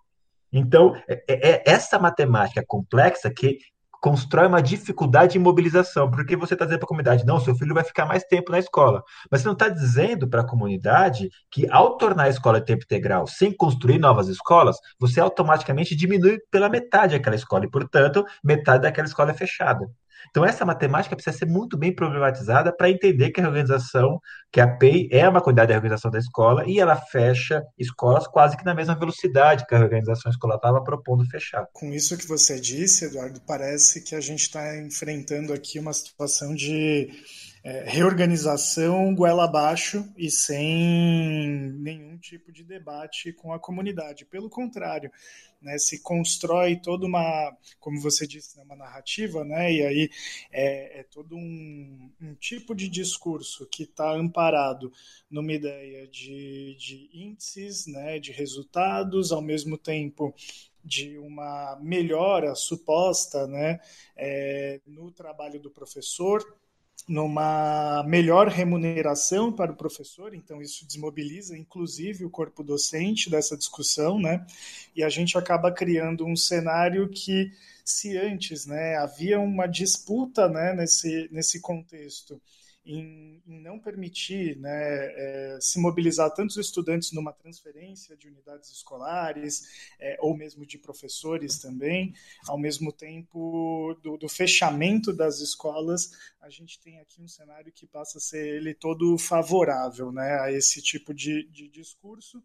[0.52, 3.58] Então, é, é, é essa matemática complexa que
[4.02, 7.72] constrói uma dificuldade de mobilização, porque você está dizendo para a comunidade, não, seu filho
[7.72, 9.00] vai ficar mais tempo na escola.
[9.30, 12.82] Mas você não está dizendo para a comunidade que, ao tornar a escola de tempo
[12.82, 18.82] integral sem construir novas escolas, você automaticamente diminui pela metade aquela escola, e, portanto, metade
[18.82, 19.88] daquela escola é fechada.
[20.30, 24.66] Então, essa matemática precisa ser muito bem problematizada para entender que a organização, que a
[24.66, 28.74] PEI é uma quantidade de organização da escola e ela fecha escolas quase que na
[28.74, 31.66] mesma velocidade que a organização escolar estava propondo fechar.
[31.72, 36.54] Com isso que você disse, Eduardo, parece que a gente está enfrentando aqui uma situação
[36.54, 37.11] de
[37.64, 44.25] é, reorganização goela abaixo e sem nenhum tipo de debate com a comunidade.
[44.25, 45.12] Pelo contrário,
[45.61, 50.11] né, se constrói toda uma, como você disse, né, uma narrativa, né, e aí
[50.51, 54.92] é, é todo um, um, tipo de discurso que está amparado
[55.31, 60.35] numa ideia de, de índices, né, de resultados, ao mesmo tempo
[60.85, 63.79] de uma melhora suposta né,
[64.16, 66.44] é, no trabalho do professor,
[67.08, 74.20] numa melhor remuneração para o professor, então isso desmobiliza inclusive o corpo docente dessa discussão,
[74.20, 74.46] né?
[74.94, 77.50] E a gente acaba criando um cenário que
[77.84, 82.40] se antes, né, havia uma disputa, né, nesse nesse contexto
[82.85, 89.95] em, em não permitir né, é, se mobilizar tantos estudantes numa transferência de unidades escolares,
[90.01, 92.14] é, ou mesmo de professores também,
[92.49, 97.87] ao mesmo tempo do, do, fechamento das escolas, a gente tem aqui um cenário que
[97.87, 102.42] passa a ser ele todo favorável né, a esse tipo de, de discurso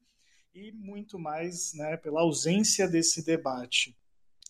[0.53, 3.95] e muito mais né, pela ausência desse debate.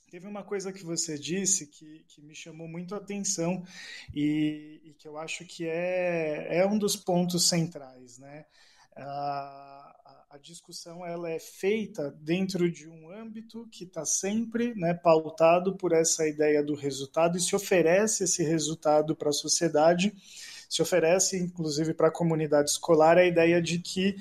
[0.09, 3.61] Teve uma coisa que você disse que, que me chamou muito a atenção
[4.13, 8.45] e, e, que eu acho que é, é um dos pontos centrais, né?
[8.95, 9.87] A,
[10.29, 15.91] a discussão ela é feita dentro de um âmbito que está sempre né, pautado por
[15.91, 20.13] essa ideia do resultado e se oferece esse resultado para a sociedade,
[20.69, 24.15] se oferece inclusive para a comunidade escolar a ideia de que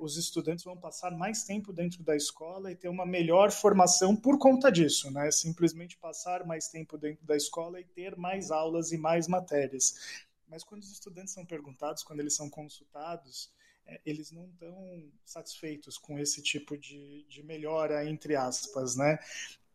[0.00, 4.38] os estudantes vão passar mais tempo dentro da escola e ter uma melhor formação por
[4.38, 5.30] conta disso, né?
[5.30, 10.24] Simplesmente passar mais tempo dentro da escola e ter mais aulas e mais matérias.
[10.48, 13.50] Mas quando os estudantes são perguntados, quando eles são consultados,
[13.86, 19.18] é, eles não estão satisfeitos com esse tipo de, de melhora, entre aspas, né?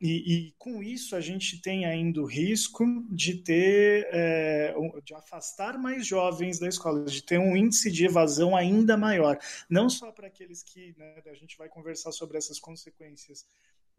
[0.01, 4.73] E, e, com isso a gente tem ainda o risco de ter, é,
[5.05, 9.37] de afastar mais jovens da escola, de ter um índice de evasão ainda maior.
[9.69, 13.45] Não só para aqueles que, né, a gente vai conversar sobre essas consequências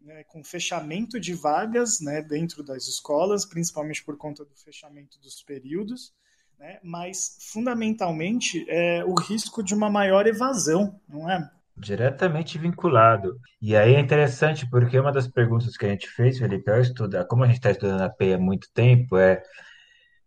[0.01, 5.41] né, com fechamento de vagas né, dentro das escolas, principalmente por conta do fechamento dos
[5.41, 6.13] períodos,
[6.59, 11.49] né, mas fundamentalmente é o risco de uma maior evasão, não é?
[11.75, 13.39] Diretamente vinculado.
[13.61, 17.25] E aí é interessante, porque uma das perguntas que a gente fez, Felipe, ao estudar,
[17.25, 19.41] como a gente está estudando a PEI há muito tempo, é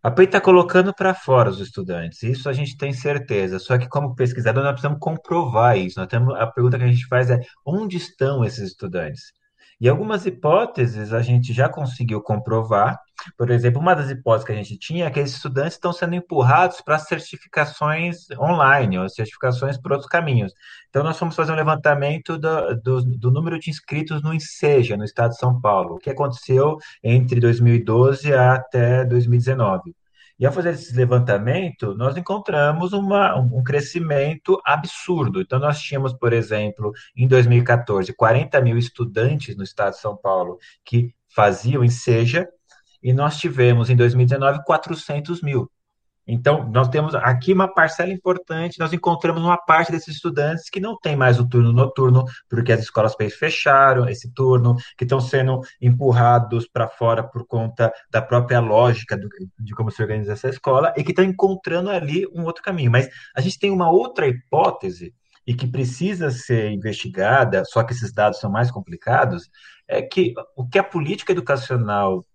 [0.02, 3.59] a PEI está colocando para fora os estudantes, isso a gente tem certeza.
[3.59, 5.98] Só que, como pesquisador, nós precisamos comprovar isso.
[5.98, 9.32] Nós temos, a pergunta que a gente faz é: onde estão esses estudantes?
[9.78, 12.98] E algumas hipóteses a gente já conseguiu comprovar.
[13.36, 16.14] Por exemplo, uma das hipóteses que a gente tinha é que esses estudantes estão sendo
[16.14, 20.52] empurrados para certificações online, ou certificações por outros caminhos.
[20.88, 25.04] Então, nós fomos fazer um levantamento do, do, do número de inscritos no INSEJA, no
[25.04, 29.94] estado de São Paulo, o que aconteceu entre 2012 até 2019.
[30.38, 35.40] E ao fazer esse levantamento, nós encontramos uma, um crescimento absurdo.
[35.40, 40.59] Então, nós tínhamos, por exemplo, em 2014, 40 mil estudantes no estado de São Paulo
[40.85, 42.46] que faziam em SEJA,
[43.03, 45.70] e nós tivemos em 2019 400 mil.
[46.26, 50.98] Então, nós temos aqui uma parcela importante, nós encontramos uma parte desses estudantes que não
[50.98, 56.66] tem mais o turno noturno, porque as escolas fecharam esse turno, que estão sendo empurrados
[56.66, 61.04] para fora por conta da própria lógica do, de como se organiza essa escola, e
[61.04, 62.90] que estão encontrando ali um outro caminho.
[62.90, 65.14] Mas a gente tem uma outra hipótese,
[65.46, 69.48] e que precisa ser investigada, só que esses dados são mais complicados,
[69.86, 72.26] é que o que a política educacional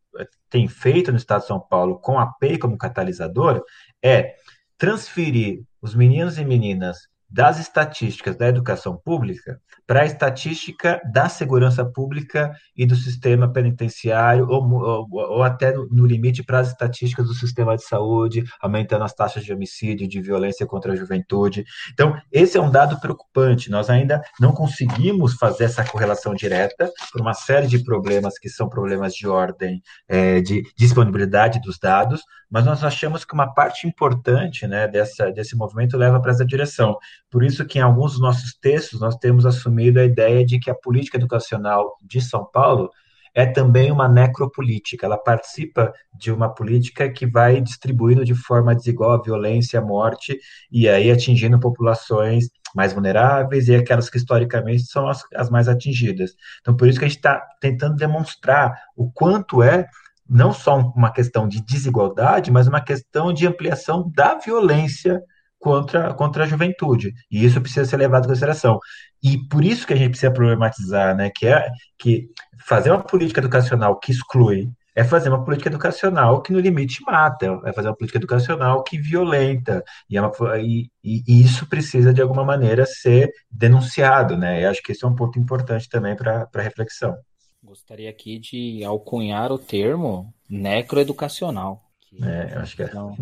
[0.49, 3.63] tem feito no Estado de São Paulo com a PEI como catalisador
[4.01, 4.35] é
[4.77, 11.83] transferir os meninos e meninas das estatísticas da educação pública para a estatística da segurança
[11.83, 17.33] pública e do sistema penitenciário, ou, ou, ou até no, limite para as estatísticas do
[17.33, 21.65] sistema de saúde, aumentando as taxas de homicídio, de violência contra a juventude.
[21.91, 23.69] Então, esse é um dado preocupante.
[23.69, 28.69] Nós ainda não conseguimos fazer essa correlação direta por uma série de problemas que são
[28.69, 32.21] problemas de ordem é, de disponibilidade dos dados,
[32.51, 36.97] mas nós achamos que uma parte importante né, dessa, desse movimento leva para essa direção.
[37.29, 40.69] Por isso que em alguns dos nossos textos nós temos assumido a ideia de que
[40.69, 42.91] a política educacional de São Paulo
[43.33, 45.05] é também uma necropolítica.
[45.05, 50.37] Ela participa de uma política que vai distribuindo de forma desigual a violência, a morte,
[50.69, 56.33] e aí atingindo populações mais vulneráveis e aquelas que historicamente são as, as mais atingidas.
[56.61, 59.87] Então, por isso que a gente está tentando demonstrar o quanto é
[60.31, 65.21] não só uma questão de desigualdade, mas uma questão de ampliação da violência
[65.59, 67.13] contra, contra a juventude.
[67.29, 68.79] E isso precisa ser levado em consideração.
[69.21, 71.69] E por isso que a gente precisa problematizar, né, que é
[71.99, 72.29] que
[72.65, 77.59] fazer uma política educacional que exclui é fazer uma política educacional que no limite mata,
[77.65, 82.21] é fazer uma política educacional que violenta, e, é uma, e, e isso precisa de
[82.21, 84.61] alguma maneira ser denunciado, né?
[84.61, 87.15] E acho que esse é um ponto importante também para reflexão.
[87.63, 91.81] Gostaria aqui de alcunhar o termo necroeducacional.
[92.21, 92.85] É, eu acho que é.
[92.85, 93.15] Então,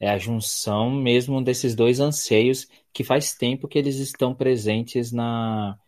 [0.00, 5.78] é a junção mesmo desses dois anseios que faz tempo que eles estão presentes na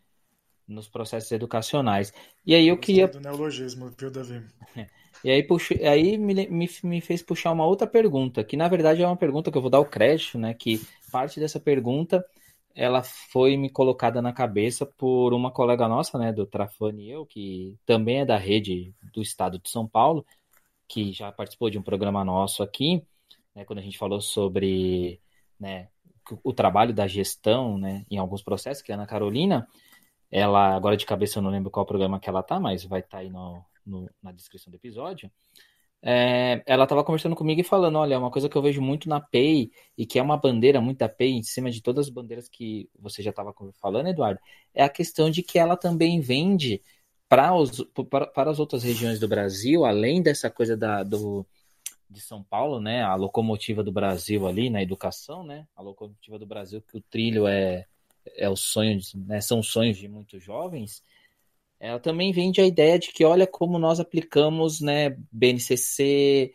[0.67, 2.13] nos processos educacionais.
[2.45, 4.43] E aí eu queria do neologismo, viu, Davi?
[5.25, 9.03] E aí, puxa, aí me, me, me, fez puxar uma outra pergunta, que na verdade
[9.03, 10.55] é uma pergunta que eu vou dar o crédito, né?
[10.55, 10.81] Que
[11.11, 12.25] parte dessa pergunta
[12.79, 17.77] ela foi me colocada na cabeça por uma colega nossa, né, do Trafani eu, que
[17.85, 20.25] também é da rede do estado de São Paulo,
[20.87, 23.05] que já participou de um programa nosso aqui,
[23.53, 25.21] né, quando a gente falou sobre
[25.59, 25.89] né,
[26.45, 29.67] o trabalho da gestão né, em alguns processos, que é a Ana Carolina,
[30.31, 33.17] ela, agora de cabeça eu não lembro qual programa que ela tá, mas vai estar
[33.17, 35.29] tá aí no, no, na descrição do episódio.
[36.01, 39.21] É, ela estava conversando comigo e falando: olha, uma coisa que eu vejo muito na
[39.21, 42.49] PEI e que é uma bandeira muito da PEI, em cima de todas as bandeiras
[42.49, 44.41] que você já estava falando, Eduardo,
[44.75, 46.83] é a questão de que ela também vende
[47.29, 47.51] para,
[48.33, 51.45] para, as outras regiões do Brasil, além dessa coisa da, do,
[52.09, 53.03] de São Paulo, né?
[53.03, 55.67] A locomotiva do Brasil ali na educação, né?
[55.77, 57.87] A locomotiva do Brasil, que o trilho é,
[58.37, 59.41] é o sonho, né?
[59.41, 61.03] São sonhos de muitos jovens
[61.81, 66.55] ela também vende a ideia de que olha como nós aplicamos, né, BNCC,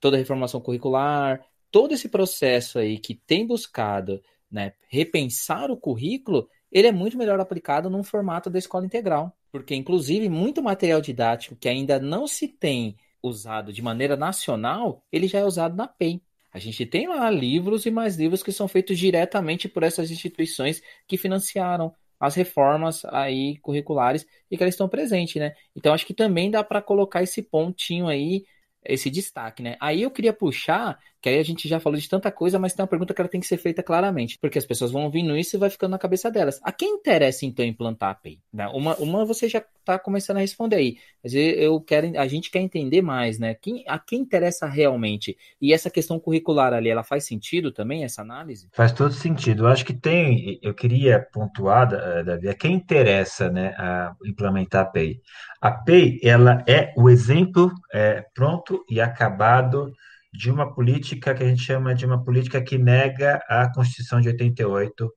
[0.00, 6.48] toda a reformação curricular, todo esse processo aí que tem buscado, né, repensar o currículo,
[6.70, 11.56] ele é muito melhor aplicado num formato da escola integral, porque inclusive muito material didático
[11.56, 16.20] que ainda não se tem usado de maneira nacional, ele já é usado na PEI.
[16.52, 20.82] A gente tem lá livros e mais livros que são feitos diretamente por essas instituições
[21.06, 25.54] que financiaram as reformas aí curriculares e que elas estão presentes, né?
[25.74, 28.44] Então acho que também dá para colocar esse pontinho aí
[28.84, 29.76] esse destaque, né?
[29.80, 32.82] Aí eu queria puxar, que aí a gente já falou de tanta coisa, mas tem
[32.82, 35.54] uma pergunta que ela tem que ser feita claramente, porque as pessoas vão ouvindo isso
[35.54, 36.60] e vai ficando na cabeça delas.
[36.64, 38.40] A quem interessa então implantar a PEI?
[38.52, 38.66] Né?
[38.74, 42.58] Uma, uma você já está começando a responder aí, mas eu quero, a gente quer
[42.58, 43.54] entender mais, né?
[43.54, 45.36] Quem, a quem interessa realmente?
[45.60, 48.68] E essa questão curricular ali, ela faz sentido também essa análise?
[48.72, 49.64] Faz todo sentido.
[49.64, 51.88] Eu acho que tem, eu queria pontuar,
[52.24, 55.20] Davi, a quem interessa, né, a implementar a PEI.
[55.60, 59.92] A PEI, ela é o exemplo é, pronto e acabado
[60.32, 64.28] de uma política que a gente chama de uma política que nega a Constituição de
[64.28, 65.12] 88.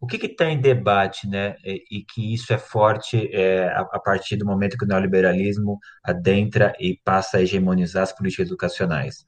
[0.00, 4.36] O que está em debate, né, e, que isso é forte é, a, a, partir
[4.36, 9.24] do momento que o neoliberalismo adentra e passa a hegemonizar as políticas educacionais?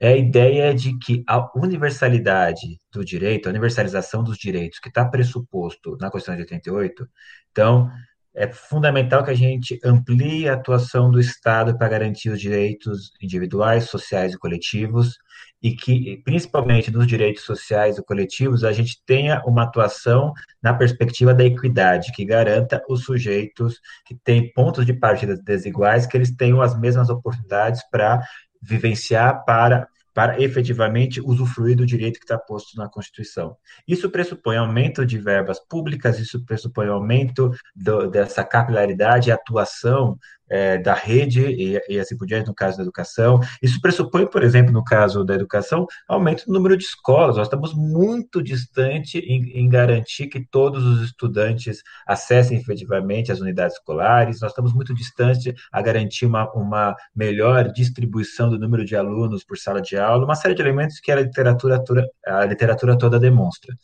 [0.00, 5.04] É a ideia de que a universalidade do direito, a universalização dos direitos que está
[5.04, 7.08] pressuposto na Constituição de 88,
[7.50, 7.90] então,
[8.34, 13.84] é fundamental que a gente amplie a atuação do Estado para garantir os direitos individuais,
[13.84, 15.18] sociais e coletivos,
[15.62, 21.32] e que, principalmente nos direitos sociais e coletivos, a gente tenha uma atuação na perspectiva
[21.32, 26.60] da equidade, que garanta os sujeitos que têm pontos de partida desiguais, que eles tenham
[26.60, 28.20] as mesmas oportunidades para
[28.60, 33.56] vivenciar, para para efetivamente usufruir do direito que está posto na Constituição.
[33.86, 40.18] Isso pressupõe aumento de verbas públicas, isso pressupõe aumento do, dessa capilaridade e atuação
[40.52, 43.40] é, da rede e, e, assim por diante, no caso da educação.
[43.62, 47.36] Isso pressupõe, por exemplo, no caso da educação, aumento do número de escolas.
[47.36, 53.76] Nós estamos muito distante em, em garantir que todos os estudantes acessem efetivamente as unidades
[53.76, 59.44] escolares, nós estamos muito distante a garantir uma, uma melhor distribuição do número de alunos
[59.44, 61.82] por sala de aula, uma série de elementos que a literatura,
[62.26, 63.74] a literatura toda demonstra.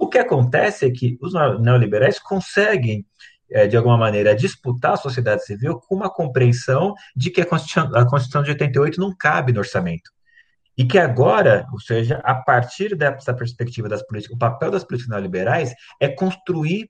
[0.00, 3.06] O que acontece é que os neoliberais conseguem
[3.68, 8.04] de alguma maneira, disputar a sociedade civil com uma compreensão de que a Constituição, a
[8.08, 10.10] Constituição de 88 não cabe no orçamento.
[10.76, 15.10] E que agora, ou seja, a partir dessa perspectiva das políticas, o papel das políticas
[15.10, 16.88] neoliberais é construir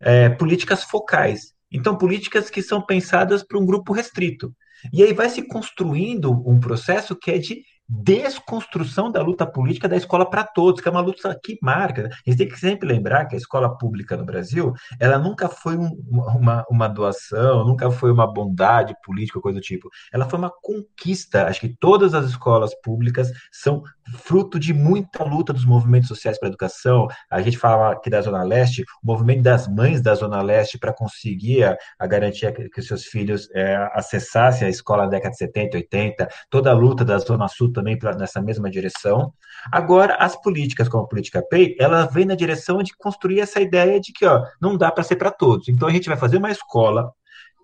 [0.00, 1.54] é, políticas focais.
[1.70, 4.54] Então, políticas que são pensadas para um grupo restrito.
[4.92, 7.62] E aí vai se construindo um processo que é de
[7.92, 12.08] desconstrução da luta política da escola para todos, que é uma luta que marca.
[12.08, 15.76] A gente tem que sempre lembrar que a escola pública no Brasil, ela nunca foi
[15.76, 19.90] um, uma, uma doação, nunca foi uma bondade política, coisa do tipo.
[20.12, 21.46] Ela foi uma conquista.
[21.46, 23.82] Acho que todas as escolas públicas são
[24.24, 27.08] fruto de muita luta dos movimentos sociais para a educação.
[27.30, 30.92] A gente fala aqui da Zona Leste, o movimento das mães da Zona Leste para
[30.92, 35.32] conseguir a, a garantia que, que os seus filhos é, acessassem a escola na década
[35.32, 39.32] de 70, 80, toda a luta da Zona Sul também pra, nessa mesma direção.
[39.70, 44.00] Agora, as políticas, como a política PEI, ela vem na direção de construir essa ideia
[44.00, 45.68] de que ó, não dá para ser para todos.
[45.68, 47.12] Então, a gente vai fazer uma escola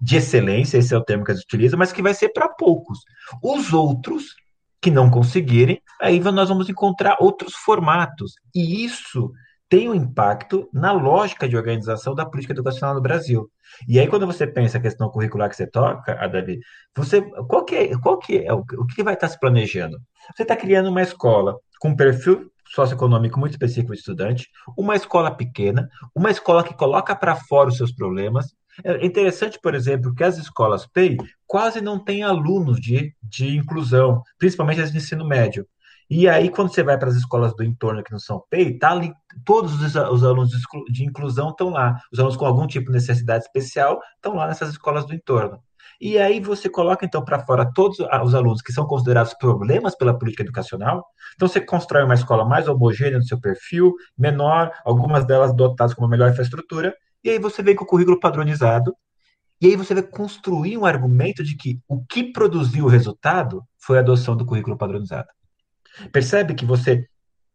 [0.01, 2.99] de excelência, esse é o termo que eles utilizam, mas que vai ser para poucos.
[3.43, 4.35] Os outros
[4.81, 8.35] que não conseguirem, aí nós vamos encontrar outros formatos.
[8.55, 9.33] E isso
[9.69, 13.51] tem um impacto na lógica de organização da política educacional no Brasil.
[13.87, 16.59] E aí, quando você pensa a questão curricular que você toca, Davi,
[16.97, 19.99] você, qual que é, qual que é o, o que vai estar se planejando?
[20.35, 25.31] Você está criando uma escola com um perfil socioeconômico muito específico de estudante, uma escola
[25.31, 28.55] pequena, uma escola que coloca para fora os seus problemas.
[28.85, 31.17] É interessante, por exemplo, que as escolas PEI
[31.47, 35.67] quase não têm alunos de, de inclusão, principalmente as de ensino médio.
[36.11, 38.93] E aí, quando você vai para as escolas do entorno que não são PEI, tá
[38.93, 39.13] ali,
[39.45, 40.51] todos os, os alunos
[40.91, 42.01] de inclusão estão lá.
[42.11, 45.63] Os alunos com algum tipo de necessidade especial estão lá nessas escolas do entorno.
[46.01, 50.17] E aí você coloca, então, para fora todos os alunos que são considerados problemas pela
[50.17, 51.05] política educacional.
[51.35, 56.03] Então, você constrói uma escola mais homogênea no seu perfil, menor, algumas delas dotadas com
[56.03, 58.95] uma melhor infraestrutura, e aí você vem com o currículo padronizado,
[59.61, 63.99] e aí você vai construir um argumento de que o que produziu o resultado foi
[63.99, 65.27] a adoção do currículo padronizado.
[66.13, 67.05] Percebe que você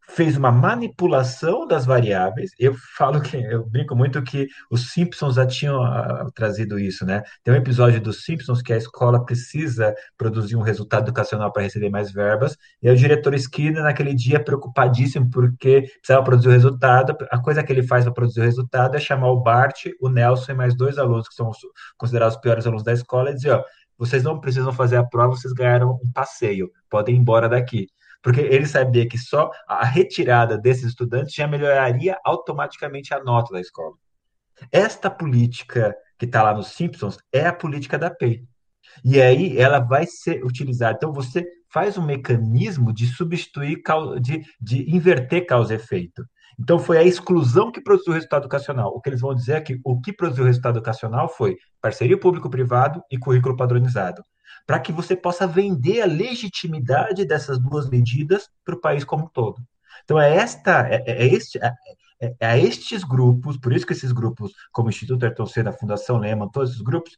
[0.08, 2.50] fez uma manipulação das variáveis.
[2.58, 7.22] Eu falo que eu brinco muito que os Simpsons já tinham uh, trazido isso, né?
[7.42, 11.90] Tem um episódio dos Simpsons que a escola precisa produzir um resultado educacional para receber
[11.90, 17.16] mais verbas, e o diretor Skinner naquele dia preocupadíssimo porque precisava produzir o resultado.
[17.30, 20.52] A coisa que ele faz para produzir o resultado é chamar o Bart, o Nelson
[20.52, 21.50] e mais dois alunos que são
[21.96, 23.64] considerados os piores alunos da escola e dizer, ó,
[23.96, 27.86] vocês não precisam fazer a prova, vocês ganharam um passeio, podem ir embora daqui
[28.24, 33.60] porque ele sabia que só a retirada desses estudantes já melhoraria automaticamente a nota da
[33.60, 33.94] escola.
[34.72, 38.42] Esta política que está lá nos Simpsons é a política da PEI.
[39.04, 40.96] E aí ela vai ser utilizada.
[40.96, 43.82] Então você faz um mecanismo de substituir,
[44.22, 46.24] de, de inverter causa e efeito.
[46.58, 48.88] Então foi a exclusão que produziu o resultado educacional.
[48.88, 52.18] O que eles vão dizer é que o que produziu o resultado educacional foi parceria
[52.18, 54.24] público-privado e currículo padronizado
[54.66, 59.28] para que você possa vender a legitimidade dessas duas medidas para o país como um
[59.28, 59.62] todo.
[60.04, 61.72] Então é esta, é, é, é este, é,
[62.20, 65.70] é, é, a estes grupos, por isso que esses grupos, como o Instituto Ayrton Senna,
[65.70, 67.16] a Fundação Lehman, todos esses grupos,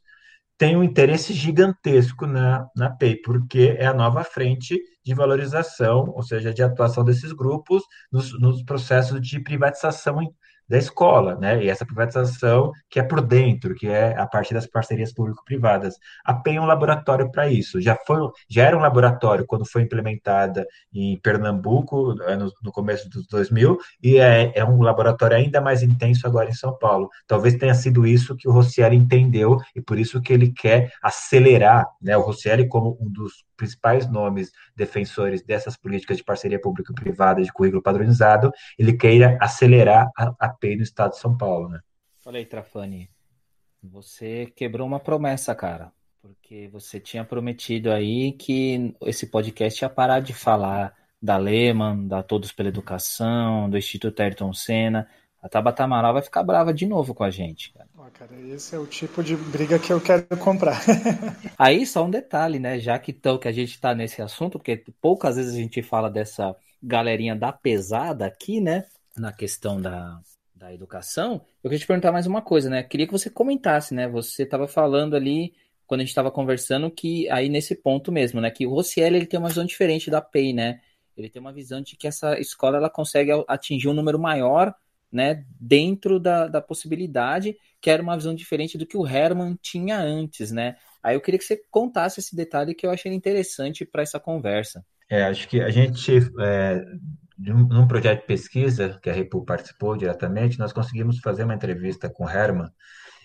[0.57, 6.23] têm um interesse gigantesco na, na PEI, porque é a nova frente de valorização, ou
[6.23, 10.19] seja, de atuação desses grupos nos, nos processos de privatização
[10.67, 11.63] da escola, né?
[11.63, 15.95] E essa privatização que é por dentro, que é a partir das parcerias público-privadas.
[16.25, 17.81] A PEN é um laboratório para isso.
[17.81, 23.09] Já foi, já era um laboratório quando foi implementada em Pernambuco eh, no, no começo
[23.09, 27.09] dos 2000 e é, é, um laboratório ainda mais intenso agora em São Paulo.
[27.25, 31.87] Talvez tenha sido isso que o Rossielli entendeu e por isso que ele quer acelerar,
[32.01, 32.17] né?
[32.17, 37.81] O Rossielli como um dos principais nomes defensores dessas políticas de parceria público-privada de currículo
[37.81, 41.79] padronizado, ele queira acelerar a, a No estado de São Paulo, né?
[42.25, 43.09] Olha aí, Trafani,
[43.81, 45.91] você quebrou uma promessa, cara,
[46.21, 52.21] porque você tinha prometido aí que esse podcast ia parar de falar da Lehman, da
[52.21, 55.07] Todos pela Educação, do Instituto Ayrton Senna,
[55.41, 57.71] a Tabata Amaral vai ficar brava de novo com a gente.
[57.71, 57.87] Cara.
[57.97, 60.81] Oh, cara, esse é o tipo de briga que eu quero comprar.
[61.57, 62.79] Aí só um detalhe, né?
[62.79, 66.09] Já que, tão, que a gente está nesse assunto, porque poucas vezes a gente fala
[66.09, 68.85] dessa galerinha da pesada aqui, né?
[69.15, 70.19] Na questão da,
[70.57, 72.83] da educação, eu queria te perguntar mais uma coisa, né?
[72.83, 74.07] Queria que você comentasse, né?
[74.07, 75.53] Você estava falando ali,
[75.85, 78.49] quando a gente estava conversando, que aí nesse ponto mesmo, né?
[78.49, 80.81] Que o Rossielli ele tem uma visão diferente da PEI, né?
[81.15, 84.73] Ele tem uma visão de que essa escola ela consegue atingir um número maior
[85.11, 89.97] né, dentro da, da possibilidade, que era uma visão diferente do que o Herman tinha
[89.97, 90.75] antes, né?
[91.01, 94.85] Aí eu queria que você contasse esse detalhe que eu achei interessante para essa conversa.
[95.09, 96.85] É, acho que a gente, é,
[97.37, 102.25] num projeto de pesquisa que a Repu participou diretamente, nós conseguimos fazer uma entrevista com
[102.25, 102.69] o Herman,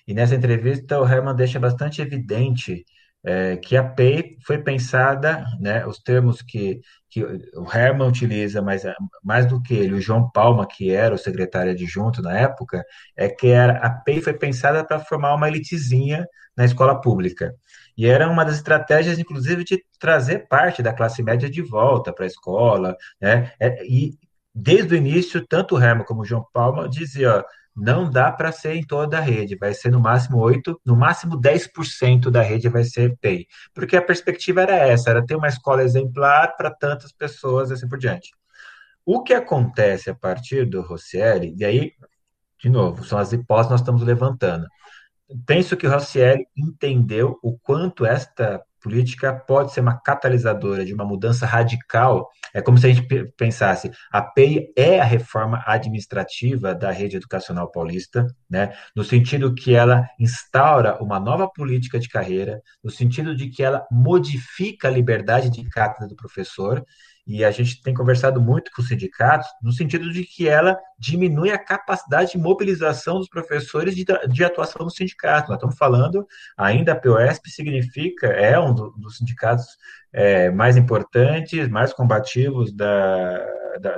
[0.07, 2.85] e nessa entrevista o Herman deixa bastante evidente
[3.25, 8.83] é, que a PEI foi pensada, né, os termos que, que o Herman utiliza, mas
[9.23, 12.85] mais do que ele, o João Palma, que era o secretário adjunto na época,
[13.17, 17.55] é que era, a PEI foi pensada para formar uma elitezinha na escola pública.
[17.97, 22.24] E era uma das estratégias, inclusive, de trazer parte da classe média de volta para
[22.24, 23.53] a escola, né?
[23.61, 24.18] É, e
[24.55, 27.43] desde o início, tanto o Herman como o João Palma diziam,
[27.74, 31.40] não dá para ser em toda a rede, vai ser no máximo 8, no máximo
[31.40, 33.47] 10% da rede vai ser PEI.
[33.74, 37.88] Porque a perspectiva era essa, era ter uma escola exemplar para tantas pessoas e assim
[37.88, 38.30] por diante.
[39.05, 41.93] O que acontece a partir do Rossielli, e aí,
[42.62, 44.66] de novo, são as hipóteses que nós estamos levantando.
[45.47, 51.05] Penso que o Rossielli entendeu o quanto esta política pode ser uma catalisadora de uma
[51.05, 52.28] mudança radical.
[52.53, 53.07] É como se a gente
[53.37, 58.72] pensasse, a PEI é a reforma administrativa da rede educacional paulista, né?
[58.95, 63.87] no sentido que ela instaura uma nova política de carreira, no sentido de que ela
[63.91, 66.85] modifica a liberdade de cátedra do professor
[67.27, 71.51] e a gente tem conversado muito com os sindicatos, no sentido de que ela diminui
[71.51, 75.49] a capacidade de mobilização dos professores de, de atuação no sindicato.
[75.49, 79.66] Nós estamos falando, ainda a POSP significa, é um do, dos sindicatos
[80.12, 83.39] é, mais importantes, mais combativos da,
[83.81, 83.97] da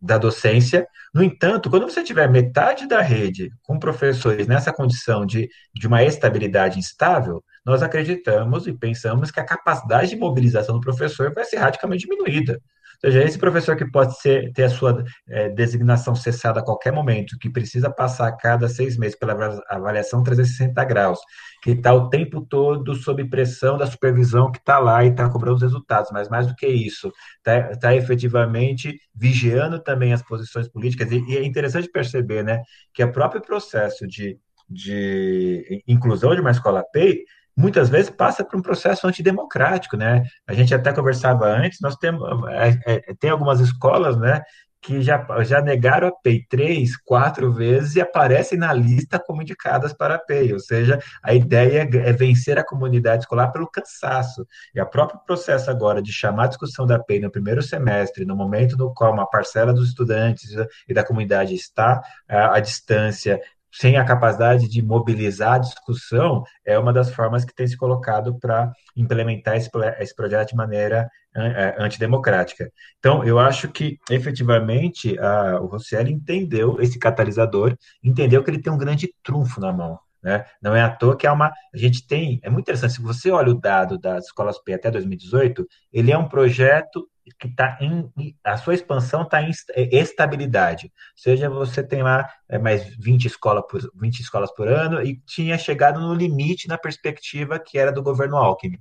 [0.00, 0.86] da docência.
[1.12, 6.04] No entanto, quando você tiver metade da rede com professores nessa condição de, de uma
[6.04, 11.56] estabilidade instável, nós acreditamos e pensamos que a capacidade de mobilização do professor vai ser
[11.56, 12.60] radicalmente diminuída.
[12.94, 16.92] Ou seja, esse professor que pode ser, ter a sua é, designação cessada a qualquer
[16.92, 19.34] momento, que precisa passar a cada seis meses pela
[19.68, 21.18] avaliação 360 graus,
[21.62, 25.56] que está o tempo todo sob pressão da supervisão que está lá e está cobrando
[25.56, 31.10] os resultados, mas mais do que isso, está tá efetivamente vigiando também as posições políticas,
[31.10, 32.62] e, e é interessante perceber né,
[32.94, 34.38] que o próprio processo de,
[34.70, 37.24] de inclusão de uma escola PEI
[37.56, 40.24] muitas vezes passa por um processo antidemocrático, né?
[40.46, 44.42] A gente até conversava antes, nós temos é, é, tem algumas escolas, né,
[44.86, 49.92] que já, já negaram a PEI três, quatro vezes e aparecem na lista como indicadas
[49.92, 54.46] para a PEI, ou seja, a ideia é vencer a comunidade escolar pelo cansaço.
[54.72, 58.36] E o próprio processo agora de chamar a discussão da PEI no primeiro semestre, no
[58.36, 60.50] momento no qual uma parcela dos estudantes
[60.88, 63.40] e da comunidade está à distância,
[63.72, 68.38] sem a capacidade de mobilizar a discussão, é uma das formas que tem se colocado
[68.38, 72.70] para implementar esse, esse, projeto de maneira é, antidemocrática.
[72.98, 78.72] Então, eu acho que, efetivamente, a, o Rosselli entendeu esse catalisador, entendeu que ele tem
[78.72, 79.98] um grande trunfo na mão.
[80.22, 80.44] Né?
[80.60, 81.52] Não é à toa que é uma.
[81.72, 82.40] A gente tem.
[82.42, 86.18] É muito interessante, se você olha o dado das escolas P até 2018, ele é
[86.18, 87.08] um projeto
[87.38, 88.10] que está em
[88.44, 90.86] a sua expansão está em é, estabilidade.
[90.86, 95.20] Ou seja, você tem lá é, mais 20, escola por, 20 escolas por ano e
[95.26, 98.78] tinha chegado no limite na perspectiva que era do governo Alckmin.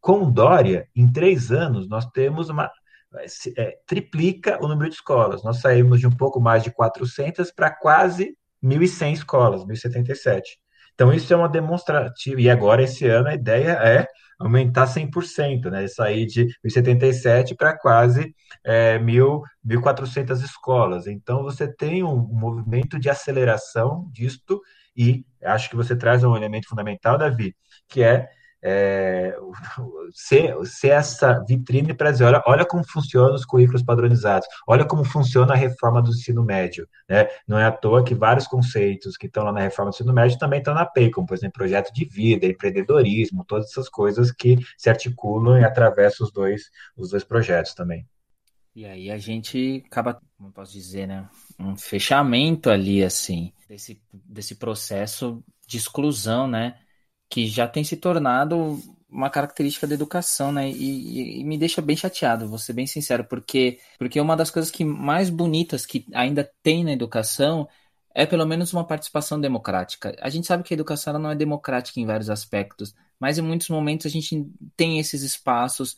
[0.00, 2.70] Com Dória, em três anos, nós temos uma.
[3.56, 5.44] É, triplica o número de escolas.
[5.44, 10.42] Nós saímos de um pouco mais de 400 para quase 1.100 escolas, 1.077.
[10.94, 12.40] Então, isso é uma demonstrativa.
[12.40, 14.06] E agora, esse ano, a ideia é
[14.38, 15.86] aumentar 100%, né?
[15.88, 21.06] Sair de 1.077 para quase é, 1.400 escolas.
[21.06, 24.60] Então, você tem um movimento de aceleração disto
[24.96, 27.54] e acho que você traz um elemento fundamental, Davi,
[27.88, 28.28] que é
[28.64, 29.36] é,
[30.12, 35.04] ser, ser, essa vitrine para dizer, olha, olha como funcionam os currículos padronizados, olha como
[35.04, 36.88] funciona a reforma do ensino médio.
[37.08, 37.28] Né?
[37.46, 40.38] Não é à toa que vários conceitos que estão lá na reforma do ensino médio
[40.38, 44.58] também estão na PEI, como, por exemplo, projeto de vida, empreendedorismo, todas essas coisas que
[44.78, 48.06] se articulam e atravessam os dois, os dois projetos também.
[48.74, 51.28] E aí a gente acaba, como posso dizer, né?
[51.60, 56.76] Um fechamento ali, assim, desse, desse processo de exclusão, né?
[57.28, 60.68] Que já tem se tornado uma característica da educação, né?
[60.68, 64.72] E, e, me deixa bem chateado, vou ser bem sincero, porque, porque uma das coisas
[64.72, 67.68] que mais bonitas que ainda tem na educação
[68.12, 70.16] é pelo menos uma participação democrática.
[70.20, 73.68] A gente sabe que a educação não é democrática em vários aspectos, mas em muitos
[73.68, 75.96] momentos a gente tem esses espaços,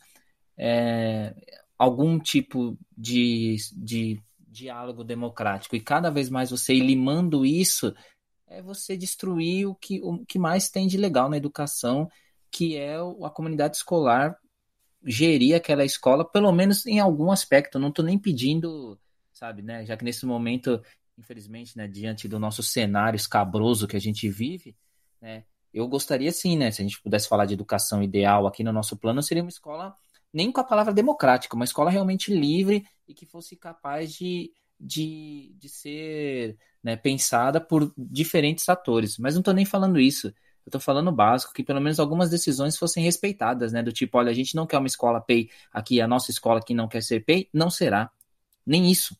[0.57, 1.33] é,
[1.77, 7.93] algum tipo de, de diálogo democrático, e cada vez mais você limando isso
[8.47, 12.09] é você destruir o que, o que mais tem de legal na educação,
[12.49, 14.37] que é a comunidade escolar
[15.03, 17.79] gerir aquela escola, pelo menos em algum aspecto.
[17.79, 18.99] Não estou nem pedindo,
[19.33, 19.85] sabe, né?
[19.85, 20.81] Já que nesse momento,
[21.17, 24.75] infelizmente, né, diante do nosso cenário escabroso que a gente vive,
[25.21, 25.45] né?
[25.73, 26.71] Eu gostaria sim, né?
[26.71, 29.95] Se a gente pudesse falar de educação ideal aqui no nosso plano, seria uma escola
[30.33, 35.55] nem com a palavra democrática, uma escola realmente livre e que fosse capaz de, de,
[35.57, 39.17] de ser né, pensada por diferentes atores.
[39.17, 40.33] Mas não estou nem falando isso.
[40.65, 43.83] Eu tô falando básico, que pelo menos algumas decisões fossem respeitadas, né?
[43.83, 46.73] Do tipo, olha, a gente não quer uma escola PEI aqui, a nossa escola aqui
[46.73, 48.09] não quer ser PEI, não será.
[48.65, 49.17] Nem isso.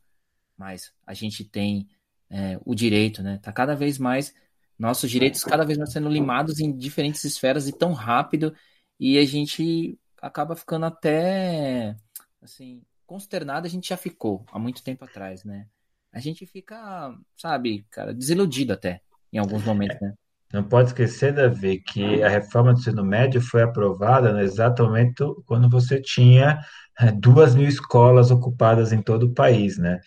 [0.57, 1.89] Mas a gente tem
[2.29, 3.37] é, o direito, né?
[3.43, 4.33] Tá cada vez mais,
[4.79, 8.55] nossos direitos cada vez mais sendo limados em diferentes esferas e tão rápido,
[8.97, 11.97] e a gente acaba ficando até,
[12.41, 15.67] assim, consternado, a gente já ficou há muito tempo atrás, né?
[16.11, 19.01] A gente fica, sabe, cara, desiludido até,
[19.31, 20.13] em alguns momentos, né?
[20.53, 25.43] Não pode esquecer, Davi, que a reforma do ensino médio foi aprovada no exato momento
[25.45, 26.61] quando você tinha
[26.99, 29.99] é, duas mil escolas ocupadas em todo o país, né?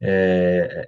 [0.00, 0.86] É,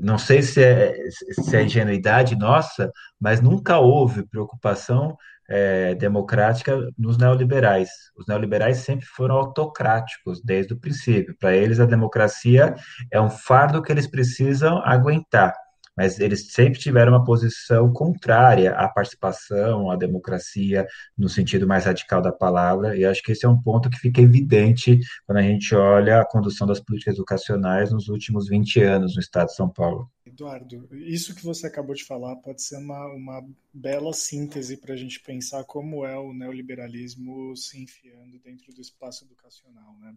[0.00, 2.90] não sei se é, se é ingenuidade nossa,
[3.20, 5.16] mas nunca houve preocupação
[5.48, 7.90] é, democrática nos neoliberais.
[8.16, 11.36] Os neoliberais sempre foram autocráticos desde o princípio.
[11.38, 12.74] Para eles, a democracia
[13.10, 15.54] é um fardo que eles precisam aguentar
[15.96, 20.86] mas eles sempre tiveram uma posição contrária à participação, à democracia,
[21.16, 24.20] no sentido mais radical da palavra, e acho que esse é um ponto que fica
[24.20, 29.20] evidente quando a gente olha a condução das políticas educacionais nos últimos 20 anos no
[29.20, 30.10] estado de São Paulo.
[30.24, 34.96] Eduardo, isso que você acabou de falar pode ser uma, uma bela síntese para a
[34.96, 40.14] gente pensar como é o neoliberalismo se enfiando dentro do espaço educacional, né?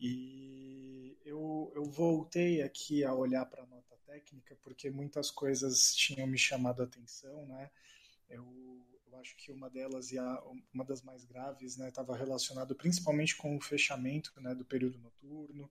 [0.00, 6.26] E eu, eu voltei aqui a olhar para a nota técnica porque muitas coisas tinham
[6.26, 7.70] me chamado a atenção, né?
[8.28, 8.46] Eu,
[9.06, 10.42] eu acho que uma delas e a,
[10.72, 15.70] uma das mais graves, né, estava relacionado principalmente com o fechamento, né, do período noturno.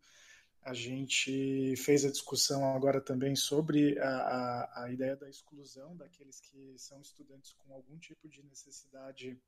[0.61, 6.39] A gente fez a discussão agora também sobre a, a, a ideia da exclusão daqueles
[6.39, 9.41] que são estudantes com algum tipo de necessidade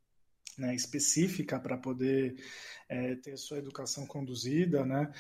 [0.58, 2.36] né, específica para poder
[2.90, 5.12] é, ter sua educação conduzida, né?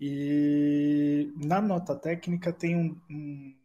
[0.00, 3.56] E na nota técnica tem um, um,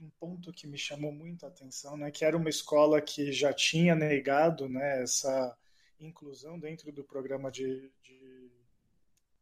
[0.00, 2.10] um, ponto que me chamou muito a atenção, né?
[2.10, 5.02] Que era uma escola que já tinha negado, né?
[5.02, 5.56] Essa
[5.98, 8.50] inclusão dentro do programa de, de,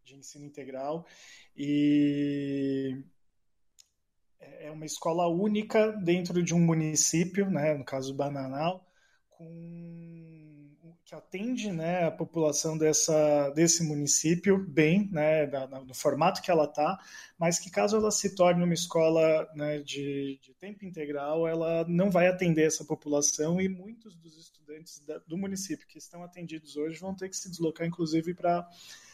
[0.05, 1.05] de ensino integral
[1.57, 3.03] e
[4.39, 7.75] é, é uma escola única dentro de um município, né?
[7.75, 8.87] No caso Bananal,
[9.31, 10.12] com
[11.13, 16.65] que atende né, a população dessa, desse município bem, né, da, no formato que ela
[16.65, 16.99] está,
[17.39, 22.11] mas que caso ela se torne uma escola né, de, de, tempo integral, ela não
[22.11, 26.99] vai atender essa população e muitos dos estudantes da, do município que estão atendidos hoje
[26.99, 28.67] vão ter que se deslocar, inclusive, para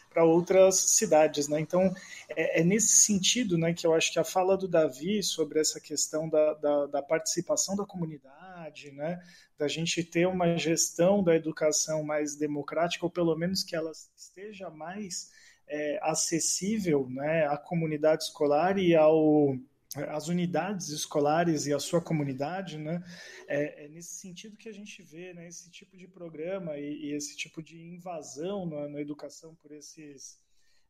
[0.09, 1.61] para outras cidades, né?
[1.61, 1.95] Então
[2.29, 5.81] é, é, nesse sentido, né, que eu acho que a fala do Davi sobre essa
[5.81, 9.21] questão da, da, da participação da comunidade, né,
[9.59, 14.71] da gente ter uma gestão da educação mais democrática ou pelo menos que ela esteja
[14.71, 15.31] mais
[15.67, 19.57] é, acessível, né, à comunidade escolar e ao
[19.97, 23.03] as unidades escolares e a sua comunidade, né?
[23.47, 27.13] É, é, nesse sentido que a gente vê né, esse tipo de programa e, e
[27.15, 30.39] esse tipo de invasão na, na educação por esses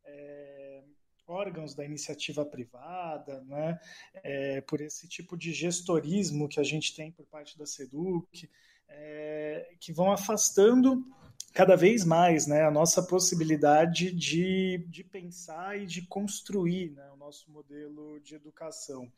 [0.04, 0.82] é,
[1.28, 3.78] órgãos da iniciativa privada, né?
[4.14, 8.50] É, por esse tipo de gestorismo que a gente tem por parte da SEDUC,
[8.88, 11.04] é, que vão afastando
[11.52, 17.16] cada vez mais né, a nossa possibilidade de, de pensar e de construir né, o
[17.16, 19.10] nosso modelo de educação.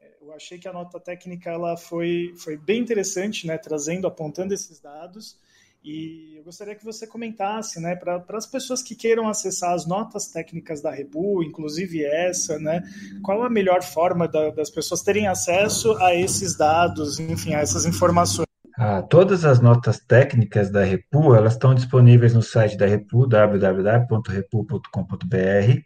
[0.00, 4.52] É, eu achei que a nota técnica ela foi, foi bem interessante, né, trazendo, apontando
[4.52, 5.38] esses dados,
[5.86, 10.26] e eu gostaria que você comentasse, né, para as pessoas que queiram acessar as notas
[10.26, 12.82] técnicas da Rebu, inclusive essa, né,
[13.22, 17.86] qual a melhor forma da, das pessoas terem acesso a esses dados, enfim, a essas
[17.86, 18.45] informações.
[18.78, 25.80] Ah, todas as notas técnicas da Repu, elas estão disponíveis no site da Repu, www.repu.com.br,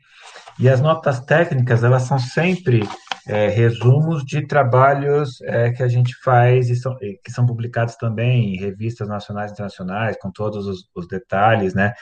[0.59, 2.83] e as notas técnicas, elas são sempre
[3.29, 8.55] é, resumos de trabalhos é, que a gente faz e são, que são publicados também
[8.55, 11.95] em revistas nacionais e internacionais, com todos os, os detalhes, né?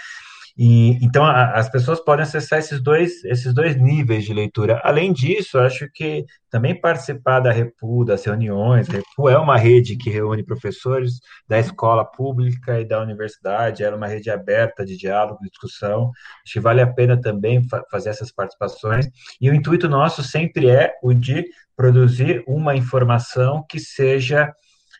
[0.59, 4.80] E, então, a, as pessoas podem acessar esses dois, esses dois níveis de leitura.
[4.82, 9.96] Além disso, acho que também participar da Repu, das reuniões, a Repu é uma rede
[9.96, 14.96] que reúne professores da escola pública e da universidade, ela é uma rede aberta de
[14.96, 16.11] diálogo, de discussão.
[16.44, 19.06] Acho que vale a pena também fa fazer essas participações.
[19.40, 21.44] E o intuito nosso sempre é o de
[21.76, 24.52] produzir uma informação que seja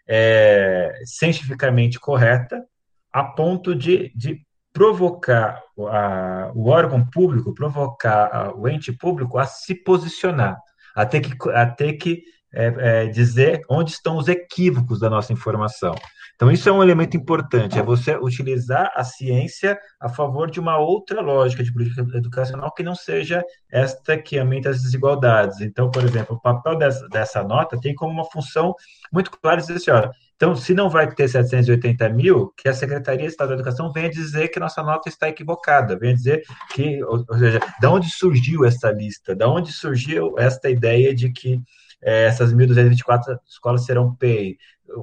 [0.06, 2.64] é, cientificamente correta,
[3.12, 9.45] a ponto de, de provocar a, o órgão público, provocar a, o ente público a
[9.45, 10.57] se posicionar,
[10.95, 15.33] a ter que, a ter que é, é, dizer onde estão os equívocos da nossa
[15.33, 15.95] informação.
[16.35, 20.79] Então, isso é um elemento importante, é você utilizar a ciência a favor de uma
[20.79, 25.61] outra lógica de política educacional que não seja esta que aumenta as desigualdades.
[25.61, 28.73] Então, por exemplo, o papel dessa, dessa nota tem como uma função
[29.12, 33.26] muito clara dizer assim, olha, então, se não vai ter 780 mil, que a Secretaria
[33.26, 37.24] de Estado da Educação venha dizer que nossa nota está equivocada, venha dizer que, ou,
[37.28, 41.61] ou seja, da onde surgiu essa lista, da onde surgiu esta ideia de que
[42.01, 44.57] é, essas 1.224 escolas serão PEI,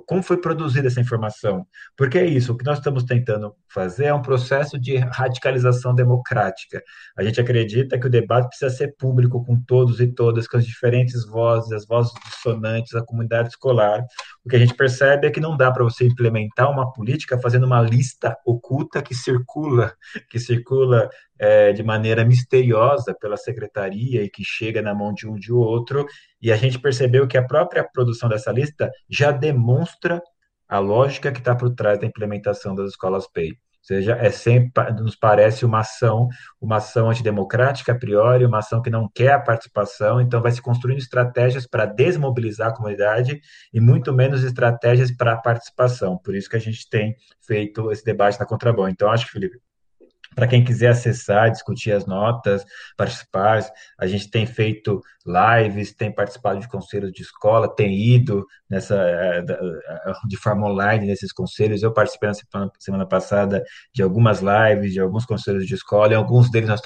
[0.06, 1.66] como foi produzida essa informação.
[1.96, 6.82] Porque é isso, o que nós estamos tentando fazer é um processo de radicalização democrática.
[7.18, 10.66] A gente acredita que o debate precisa ser público com todos e todas, com as
[10.66, 14.04] diferentes vozes, as vozes dissonantes, a comunidade escolar.
[14.46, 17.66] O que a gente percebe é que não dá para você implementar uma política fazendo
[17.66, 19.96] uma lista oculta que circula,
[20.30, 25.34] que circula é, de maneira misteriosa pela secretaria e que chega na mão de um
[25.34, 26.06] de outro.
[26.40, 30.22] E a gente percebeu que a própria produção dessa lista já demonstra
[30.68, 33.54] a lógica que está por trás da implementação das escolas PEI.
[33.86, 36.28] Seja, é sempre, nos parece uma ação,
[36.60, 40.60] uma ação antidemocrática a priori, uma ação que não quer a participação, então vai se
[40.60, 43.40] construindo estratégias para desmobilizar a comunidade
[43.72, 46.18] e muito menos estratégias para a participação.
[46.18, 47.16] Por isso que a gente tem
[47.46, 48.88] feito esse debate na Contrabom.
[48.88, 49.60] Então, acho que, Felipe,
[50.36, 52.64] para quem quiser acessar, discutir as notas,
[52.98, 53.66] participar,
[53.98, 59.44] a gente tem feito lives, tem participado de conselhos de escola, tem ido nessa eh,
[59.48, 61.82] eh, de forma online nesses conselhos.
[61.82, 63.64] Eu participei na semana, passada
[63.94, 66.82] de algumas lives, de alguns conselhos de escola, e alguns deles nós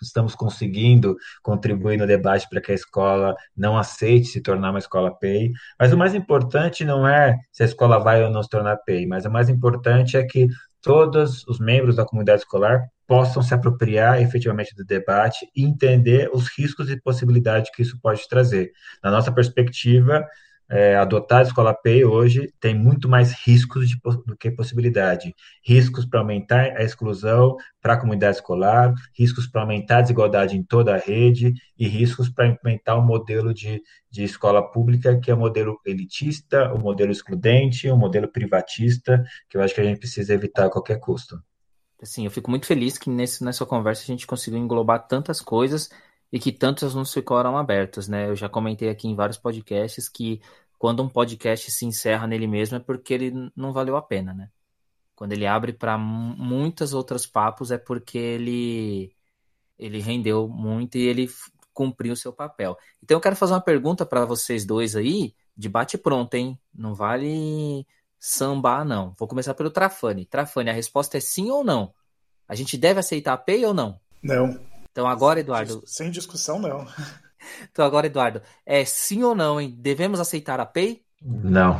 [0.00, 5.14] estamos conseguindo contribuir no debate para que a escola não aceite se tornar uma escola
[5.14, 5.50] PEI.
[5.78, 9.06] Mas o mais importante não é se a escola vai ou não se tornar PEI,
[9.06, 10.48] mas o mais importante é que
[10.84, 16.48] todos os membros da comunidade escolar possam se apropriar efetivamente do debate e entender os
[16.48, 18.70] riscos e possibilidades que isso pode trazer.
[19.02, 20.24] Na nossa perspectiva,
[20.70, 23.96] é, adotar a escola PEI hoje tem muito mais riscos de,
[24.26, 25.34] do que possibilidade.
[25.62, 30.62] Riscos para aumentar a exclusão para a comunidade escolar, riscos para aumentar a desigualdade em
[30.62, 35.34] toda a rede e riscos para implementar um modelo de, de escola pública que é
[35.34, 39.74] o um modelo elitista, o um modelo excludente, o um modelo privatista, que eu acho
[39.74, 41.38] que a gente precisa evitar a qualquer custo.
[42.02, 45.88] Assim, eu fico muito feliz que nesse, nessa conversa a gente conseguiu englobar tantas coisas
[46.34, 48.28] e que tantas não ficaram abertas, né?
[48.28, 50.40] Eu já comentei aqui em vários podcasts que
[50.76, 54.50] quando um podcast se encerra nele mesmo é porque ele não valeu a pena, né?
[55.14, 59.14] Quando ele abre para muitas outras papos é porque ele
[59.78, 61.30] ele rendeu muito e ele
[61.72, 62.76] cumpriu o seu papel.
[63.00, 66.58] Então eu quero fazer uma pergunta para vocês dois aí, de bate pronto, hein?
[66.74, 67.86] Não vale
[68.18, 69.14] sambar não.
[69.16, 70.26] Vou começar pelo Trafani.
[70.26, 71.94] Trafani, a resposta é sim ou não?
[72.48, 74.00] A gente deve aceitar a PEI ou não?
[74.20, 74.73] Não.
[74.94, 75.82] Então agora, Eduardo.
[75.84, 76.86] Sem discussão, não.
[77.70, 79.76] Então agora, Eduardo, é sim ou não, hein?
[79.78, 81.02] Devemos aceitar a PEI?
[81.20, 81.78] Não.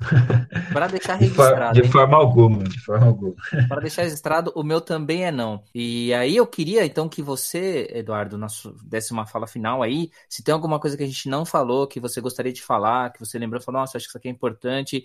[0.72, 1.74] Para deixar registrado.
[1.74, 3.34] De, for, de forma alguma, de forma alguma.
[3.68, 5.64] Para deixar registrado, o meu também é não.
[5.74, 8.38] E aí eu queria então que você, Eduardo,
[8.84, 10.12] desse uma fala final aí.
[10.28, 13.18] Se tem alguma coisa que a gente não falou, que você gostaria de falar, que
[13.18, 15.04] você lembrou, falou, nossa, acho que isso aqui é importante,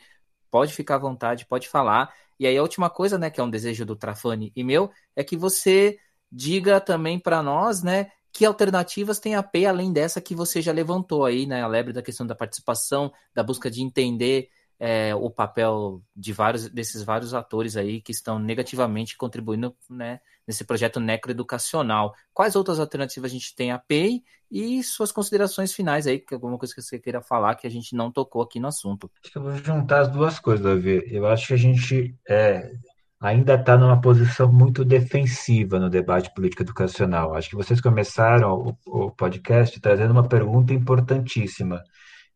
[0.52, 2.14] pode ficar à vontade, pode falar.
[2.40, 5.24] E aí a última coisa, né, que é um desejo do Trafani e meu, é
[5.24, 5.98] que você
[6.32, 10.74] diga também para nós, né, que alternativas tem a P além dessa que você já
[10.74, 11.64] levantou aí, né?
[11.64, 16.68] A lebre da questão da participação, da busca de entender é, o papel de vários
[16.68, 22.14] desses vários atores aí que estão negativamente contribuindo né, nesse projeto necroeducacional.
[22.34, 24.22] Quais outras alternativas a gente tem a PEI
[24.52, 27.96] e suas considerações finais aí, que alguma coisa que você queira falar que a gente
[27.96, 29.10] não tocou aqui no assunto.
[29.24, 31.04] Acho que eu vou juntar as duas coisas, Davi.
[31.10, 32.74] Eu acho que a gente é,
[33.26, 37.34] ainda está numa posição muito defensiva no debate político educacional.
[37.34, 41.84] Acho que vocês começaram o, o podcast trazendo uma pergunta importantíssima,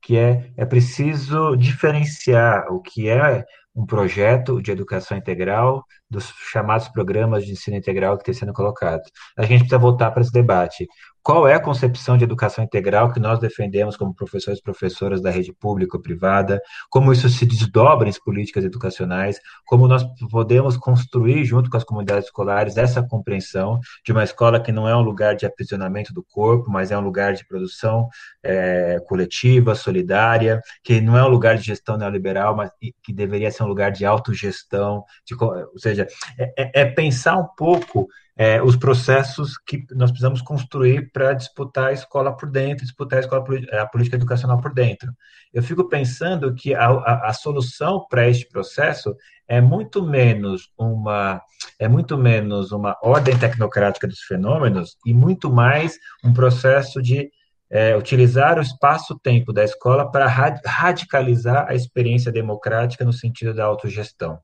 [0.01, 6.88] que é, é preciso diferenciar o que é um projeto de educação integral dos chamados
[6.88, 9.10] programas de ensino integral que estão sendo colocados.
[9.38, 10.88] A gente precisa voltar para esse debate.
[11.22, 15.30] Qual é a concepção de educação integral que nós defendemos como professores e professoras da
[15.30, 16.62] rede pública ou privada?
[16.89, 19.38] Como isso se desdobra em políticas educacionais?
[19.66, 24.72] Como nós podemos construir, junto com as comunidades escolares, essa compreensão de uma escola que
[24.72, 28.07] não é um lugar de aprisionamento do corpo, mas é um lugar de produção
[28.41, 32.72] é, coletiva, solidária, que não é um lugar de gestão neoliberal, mas
[33.03, 37.47] que deveria ser um lugar de autogestão, de, ou seja, é, é, é pensar um
[37.58, 43.18] pouco é, os processos que nós precisamos construir para disputar a escola por dentro, disputar
[43.18, 43.43] a, escola,
[43.74, 45.12] a política educacional por dentro.
[45.54, 49.14] Eu fico pensando que a, a, a solução para este processo
[49.47, 51.41] é muito menos uma
[51.78, 57.30] é muito menos uma ordem tecnocrática dos fenômenos e muito mais um processo de
[57.70, 60.28] é, utilizar o espaço-tempo da escola para
[60.66, 64.39] radicalizar a experiência democrática no sentido da autogestão.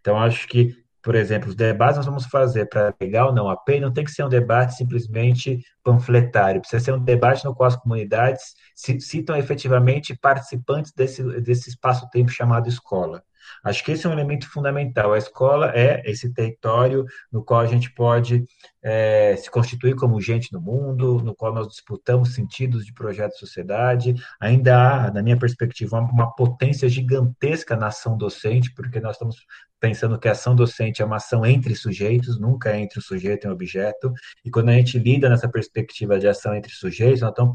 [0.00, 3.56] Então, acho que, por exemplo, os debates nós vamos fazer para legal ou não a
[3.56, 7.68] PEI não tem que ser um debate simplesmente panfletário, precisa ser um debate no qual
[7.68, 13.22] as comunidades citam efetivamente participantes desse, desse espaço-tempo chamado escola.
[13.64, 15.12] Acho que esse é um elemento fundamental.
[15.12, 18.44] A escola é esse território no qual a gente pode
[18.82, 23.38] é, se constituir como gente no mundo, no qual nós disputamos sentidos de projeto de
[23.38, 24.14] sociedade.
[24.40, 29.36] Ainda há, na minha perspectiva, uma potência gigantesca na ação docente, porque nós estamos
[29.78, 33.46] pensando que a ação docente é uma ação entre sujeitos, nunca é entre o sujeito
[33.46, 34.12] e o objeto.
[34.44, 37.52] E quando a gente lida nessa perspectiva de ação entre sujeitos, nós estamos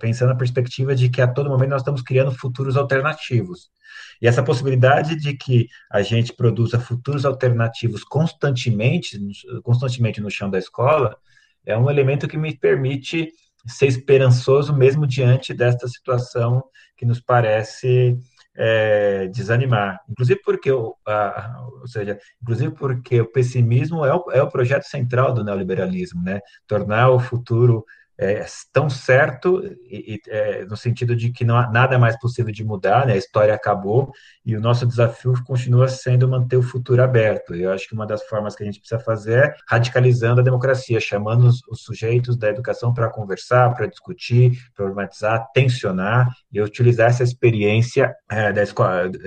[0.00, 3.70] pensando na perspectiva de que a todo momento nós estamos criando futuros alternativos.
[4.20, 9.18] E essa possibilidade de que a gente produza futuros alternativos constantemente,
[9.62, 11.16] constantemente no chão da escola,
[11.64, 13.30] é um elemento que me permite
[13.66, 16.62] ser esperançoso mesmo diante desta situação
[16.96, 18.18] que nos parece
[18.56, 20.00] é, desanimar.
[20.08, 24.84] Inclusive porque, o, a, ou seja, inclusive porque o pessimismo é o, é o projeto
[24.84, 26.40] central do neoliberalismo, né?
[26.66, 27.84] Tornar o futuro
[28.18, 32.52] é, tão certo e, e, é, no sentido de que não há nada mais possível
[32.52, 33.12] de mudar, né?
[33.12, 34.10] a história acabou
[34.44, 37.54] e o nosso desafio continua sendo manter o futuro aberto.
[37.54, 40.98] Eu acho que uma das formas que a gente precisa fazer é radicalizando a democracia,
[41.00, 47.22] chamando os, os sujeitos da educação para conversar, para discutir, problematizar, tensionar e utilizar essa
[47.22, 48.62] experiência é, da,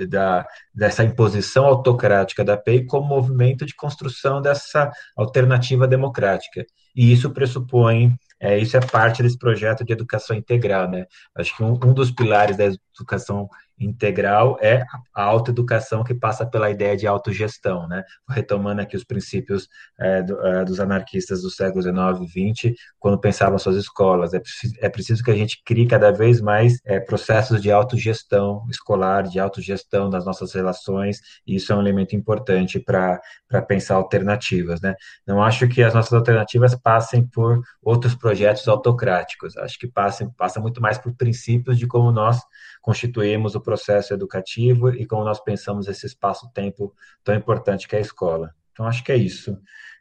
[0.08, 6.66] da, dessa imposição autocrática da PEI como movimento de construção dessa alternativa democrática.
[6.94, 11.06] E isso pressupõe é, isso é parte desse projeto de educação integral, né?
[11.32, 12.64] Acho que um, um dos pilares da
[12.98, 13.48] educação
[13.84, 18.02] integral é a autoeducação que passa pela ideia de autogestão, né?
[18.28, 19.68] Retomando aqui os princípios
[19.98, 24.34] é, do, é, dos anarquistas do século XIX e XX, quando pensavam suas escolas.
[24.34, 28.66] É, preciso, é preciso que a gente crie cada vez mais é, processos de autogestão
[28.70, 33.20] escolar, de autogestão das nossas relações, e isso é um elemento importante para
[33.66, 34.94] pensar alternativas, né?
[35.26, 40.60] Não acho que as nossas alternativas passem por outros projetos autocráticos, acho que passem, passa
[40.60, 42.38] muito mais por princípios de como nós
[42.82, 48.02] constituímos o processo educativo e como nós pensamos esse espaço-tempo tão importante que é a
[48.02, 48.54] escola.
[48.72, 49.56] Então, acho que é isso.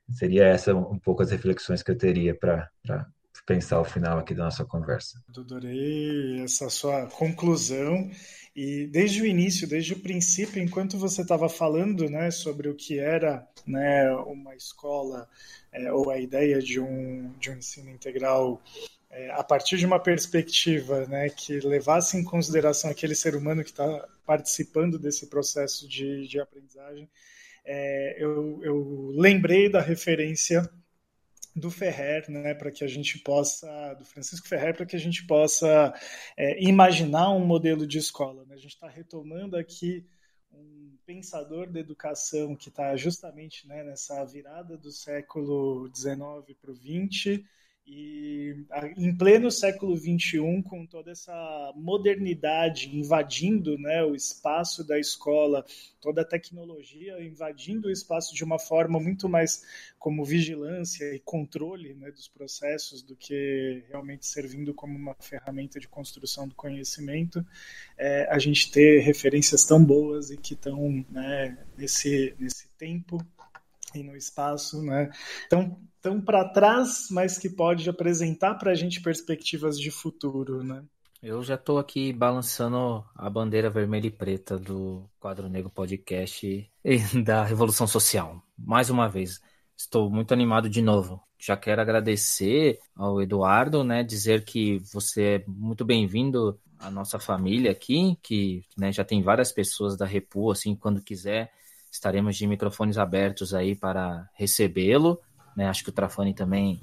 [0.10, 2.70] Seria essa um pouco as reflexões que eu teria para
[3.46, 5.22] pensar o final aqui da nossa conversa.
[5.30, 8.10] Adorei essa sua conclusão.
[8.56, 13.00] E desde o início, desde o princípio, enquanto você estava falando né, sobre o que
[13.00, 15.28] era né, uma escola
[15.72, 18.62] é, ou a ideia de um, de um ensino integral
[19.12, 23.72] é, a partir de uma perspectiva né, que levasse em consideração aquele ser humano que
[23.72, 27.10] está participando desse processo de, de aprendizagem,
[27.66, 30.68] é, eu, eu, lembrei da referência
[31.54, 35.28] do Ferrer, né, para que a gente possa, do Francisco Ferrer, para que a gente
[35.28, 35.94] possa
[36.38, 38.46] é, imaginar um modelo de escola.
[38.46, 38.56] Né?
[38.56, 40.06] A gente está retomando aqui
[40.54, 46.76] um pensador da educação que está justamente né, nessa virada do século XIX para o
[46.76, 47.44] XX,
[47.86, 48.66] e
[48.96, 55.66] em pleno século XXI, com toda essa modernidade invadindo né, o espaço da escola,
[56.00, 59.64] toda a tecnologia invadindo o espaço de uma forma muito mais
[59.98, 65.88] como vigilância e controle né, dos processos do que realmente servindo como uma ferramenta de
[65.88, 67.46] construção do conhecimento,
[67.98, 73.18] é, a gente ter referências tão boas e que estão né, nesse, nesse tempo
[73.94, 75.12] e no espaço, né?
[75.50, 80.84] Tão, tão para trás, mas que pode apresentar para a gente perspectivas de futuro, né?
[81.22, 86.98] Eu já estou aqui balançando a bandeira vermelha e preta do Quadro Negro Podcast e
[87.24, 88.42] da Revolução Social.
[88.58, 89.40] Mais uma vez,
[89.78, 91.22] estou muito animado de novo.
[91.38, 97.72] Já quero agradecer ao Eduardo, né, dizer que você é muito bem-vindo à nossa família
[97.72, 101.52] aqui, que né, já tem várias pessoas da Repu, assim, quando quiser
[101.92, 105.20] estaremos de microfones abertos aí para recebê-lo.
[105.56, 105.68] Né?
[105.68, 106.82] Acho que o Trafani também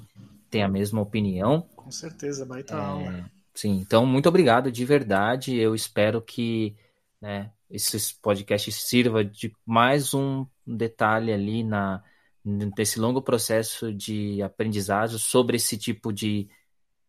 [0.49, 1.61] tem a mesma opinião.
[1.75, 3.31] Com certeza, baita é, aula.
[3.53, 5.55] Sim, então muito obrigado de verdade.
[5.55, 6.75] Eu espero que
[7.21, 12.03] né, esses podcasts sirva de mais um detalhe ali na
[12.43, 16.49] nesse longo processo de aprendizagem sobre esse tipo de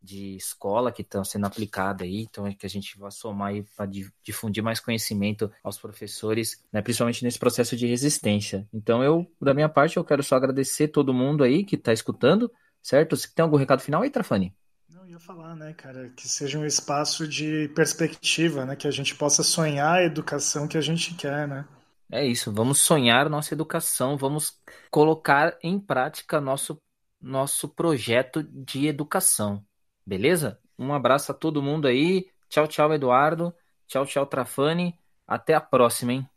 [0.01, 3.63] de escola que estão sendo aplicada aí, então é que a gente vai somar aí
[3.75, 3.89] para
[4.23, 8.67] difundir mais conhecimento aos professores, né, principalmente nesse processo de resistência.
[8.73, 12.51] Então eu, da minha parte, eu quero só agradecer todo mundo aí que está escutando,
[12.81, 13.15] certo?
[13.15, 14.55] Se tem algum recado final aí, Trafani?
[14.89, 19.15] Não, ia falar, né, cara, que seja um espaço de perspectiva, né, que a gente
[19.15, 21.67] possa sonhar a educação que a gente quer, né?
[22.11, 26.77] É isso, vamos sonhar nossa educação, vamos colocar em prática nosso
[27.21, 29.63] nosso projeto de educação.
[30.05, 30.59] Beleza?
[30.77, 32.27] Um abraço a todo mundo aí.
[32.49, 33.53] Tchau, tchau, Eduardo.
[33.87, 34.97] Tchau, tchau, Trafani.
[35.27, 36.27] Até a próxima, hein?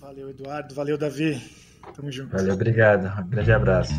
[0.00, 0.74] Valeu, Eduardo.
[0.74, 1.40] Valeu, Davi.
[1.94, 2.32] Tamo junto.
[2.32, 3.06] Valeu, obrigado.
[3.22, 3.92] Um grande abraço.